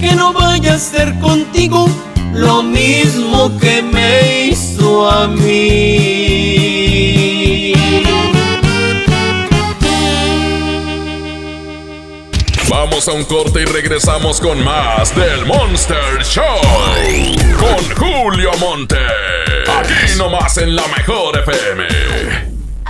[0.00, 1.86] que no vaya a ser contigo
[2.32, 6.40] lo mismo que me hizo a mí.
[12.68, 16.44] Vamos a un corte y regresamos con más del Monster Show.
[17.58, 18.96] Con Julio Monte.
[19.78, 22.39] Aquí nomás en la mejor FM.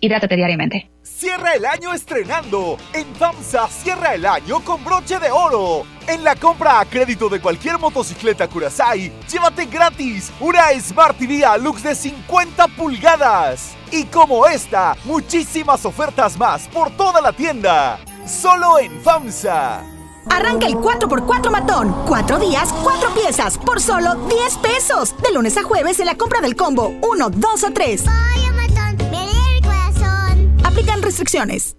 [0.00, 0.90] Hidrátate diariamente.
[1.02, 2.76] Cierra el año estrenando.
[2.92, 5.84] En FAMSA cierra el año con broche de oro.
[6.06, 11.82] En la compra a crédito de cualquier motocicleta Kurasai, llévate gratis una Smart TV Lux
[11.82, 13.74] de 50 pulgadas.
[13.90, 17.98] Y como esta, muchísimas ofertas más por toda la tienda.
[18.24, 19.82] Solo en FAMSA.
[20.30, 21.94] Arranca el 4x4 matón.
[22.06, 25.14] 4 días, 4 piezas, por solo 10 pesos.
[25.22, 28.04] De lunes a jueves en la compra del combo 1, 2 o 3.
[30.68, 31.78] Aplican restricciones.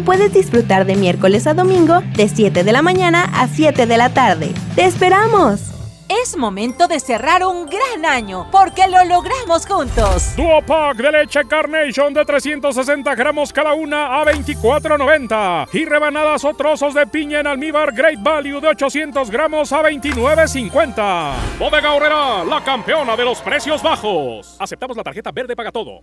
[0.00, 4.10] puedes disfrutar de miércoles a domingo de 7 de la mañana a 7 de la
[4.10, 4.52] tarde.
[4.74, 5.70] ¡Te esperamos!
[6.10, 10.34] Es momento de cerrar un gran año, porque lo logramos juntos.
[10.34, 15.68] Duo Pack de leche Carnation de 360 gramos cada una a 24.90.
[15.72, 21.34] Y rebanadas o trozos de piña en almíbar Great Value de 800 gramos a 29.50.
[21.60, 24.56] Bodega Horrera, la campeona de los precios bajos.
[24.58, 26.02] Aceptamos la tarjeta verde paga todo.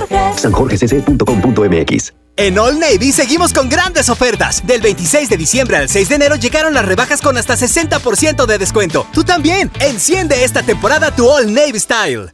[0.41, 4.65] sanjorgecc.com.mx En All Navy seguimos con grandes ofertas.
[4.65, 8.57] Del 26 de diciembre al 6 de enero llegaron las rebajas con hasta 60% de
[8.57, 9.07] descuento.
[9.13, 9.71] Tú también.
[9.79, 12.33] Enciende esta temporada tu All Navy Style.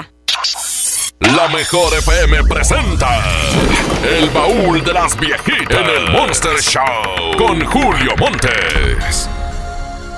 [1.21, 3.21] La mejor FM presenta
[4.03, 9.29] El baúl de las viejitas en el Monster Show con Julio Montes.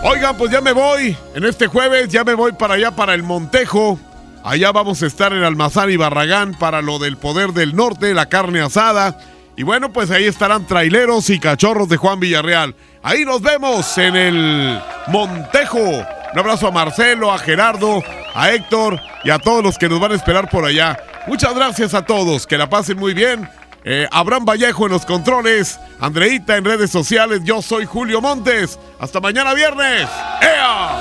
[0.02, 1.16] Oigan, pues ya me voy.
[1.36, 4.00] En este jueves ya me voy para allá, para el Montejo.
[4.46, 8.30] Allá vamos a estar en Almazán y Barragán para lo del poder del norte, la
[8.30, 9.20] carne asada.
[9.58, 12.76] Y bueno, pues ahí estarán traileros y cachorros de Juan Villarreal.
[13.04, 16.06] Ahí nos vemos en el Montejo.
[16.34, 18.02] Un abrazo a Marcelo, a Gerardo,
[18.34, 20.98] a Héctor y a todos los que nos van a esperar por allá.
[21.28, 23.48] Muchas gracias a todos, que la pasen muy bien.
[23.86, 28.80] Eh, Abraham Vallejo en los controles, Andreita en redes sociales, yo soy Julio Montes.
[29.00, 30.10] Hasta mañana viernes.
[30.42, 31.00] ¡Ea!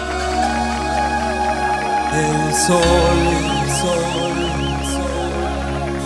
[2.12, 2.80] El sol,
[3.62, 4.02] el sol,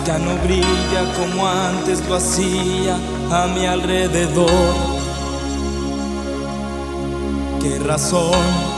[0.05, 2.95] ya no brilla como antes lo hacía
[3.29, 4.73] a mi alrededor.
[7.61, 8.76] ¿Qué razón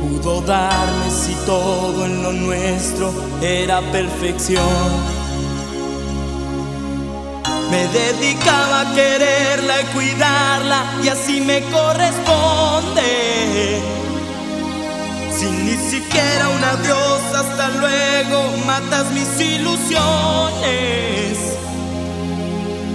[0.00, 3.12] pudo darme si todo en lo nuestro
[3.42, 5.20] era perfección?
[7.70, 13.10] Me dedicaba a quererla y cuidarla y así me corresponde.
[15.38, 20.00] Sin ni siquiera un adiós, hasta luego, matas mis ilusiones.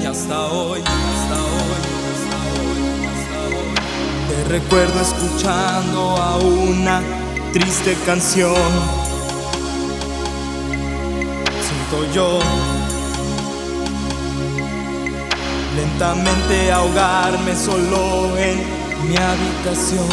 [0.01, 1.44] Y hasta hoy, hasta hoy,
[4.27, 7.01] te recuerdo escuchando a una
[7.53, 8.55] triste canción.
[11.67, 12.39] Siento yo
[15.75, 18.57] lentamente ahogarme solo en
[19.07, 20.07] mi habitación.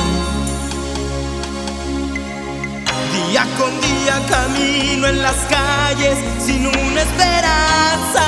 [3.12, 8.24] Día con día camino en las calles sin una esperanza.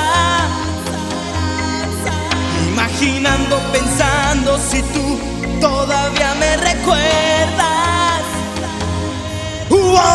[2.69, 5.34] Imaginando, pensando si tú
[5.69, 8.23] todavía me recuerdas.
[9.69, 10.05] Uo,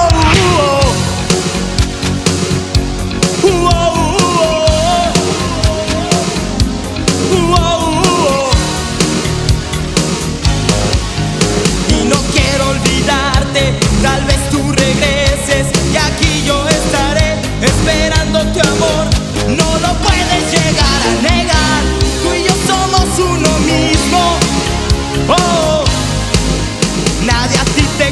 [3.42, 3.70] uo.
[11.88, 13.62] Y no quiero olvidarte,
[14.02, 17.28] tal vez tú regreses y aquí yo estaré
[17.60, 19.04] esperando tu amor.
[19.48, 21.39] No lo puedes llegar a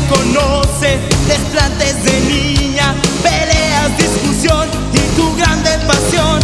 [0.08, 6.40] conoce desplantes de niña, peleas, discusión y tu grande pasión.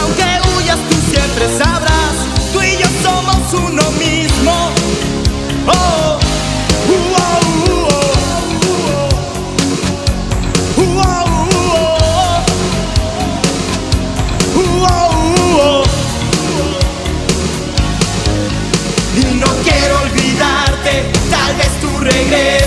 [0.00, 0.24] Aunque
[0.56, 2.14] huyas, tú siempre sabrás,
[2.52, 4.70] tú y yo somos uno mismo.
[5.66, 6.18] Oh,
[19.16, 22.63] Y no quiero olvidarte, tal vez tu regreso.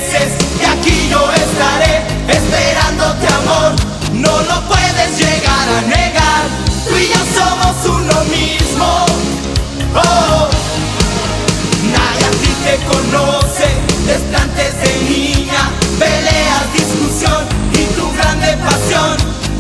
[14.18, 15.70] desplantes de niña,
[16.00, 19.16] peleas, discusión y tu grande pasión.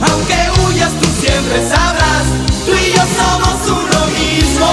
[0.10, 2.26] Aunque huyas, tú siempre sabrás,
[2.66, 4.68] tú y yo somos uno mismo.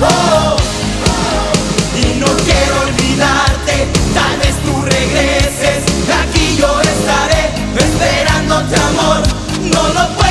[0.00, 0.06] Oh.
[0.06, 1.98] oh, oh.
[1.98, 5.78] Y no quiero olvidarte, tal vez tú regreses.
[6.22, 9.22] Aquí yo estaré esperándote, amor.
[9.62, 10.21] No lo puedo.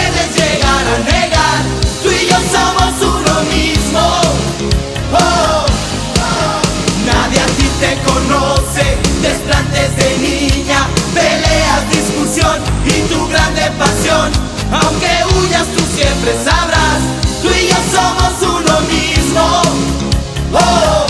[8.11, 14.31] conoce, desplantes de niña, peleas, discusión y tu grande pasión.
[14.71, 17.01] Aunque huyas, tú siempre sabrás,
[17.41, 19.43] tú y yo somos uno mismo.
[20.53, 21.07] Oh, oh,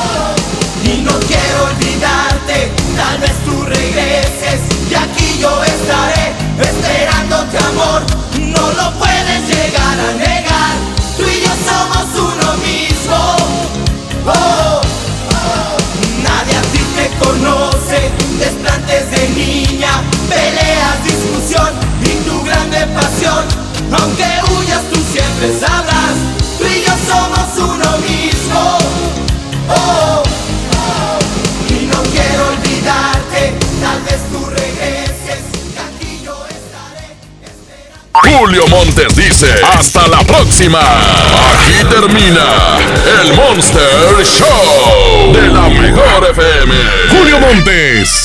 [0.00, 0.88] oh.
[0.88, 4.60] y no quiero olvidarte, tal vez tú regreses
[4.90, 8.02] y aquí yo estaré esperándote, amor.
[8.38, 9.03] No lo puedo.
[25.44, 26.16] Siempre sabrás,
[26.58, 28.78] tú y yo somos uno mismo.
[29.68, 31.18] Oh, oh,
[31.68, 38.36] y no quiero olvidarte, tal vez tú regreses, y aquí yo estaré.
[38.36, 40.80] Julio Montes dice, hasta la próxima.
[40.80, 42.78] Aquí termina
[43.22, 46.74] el Monster Show de la mejor FM.
[47.10, 48.23] Julio Montes,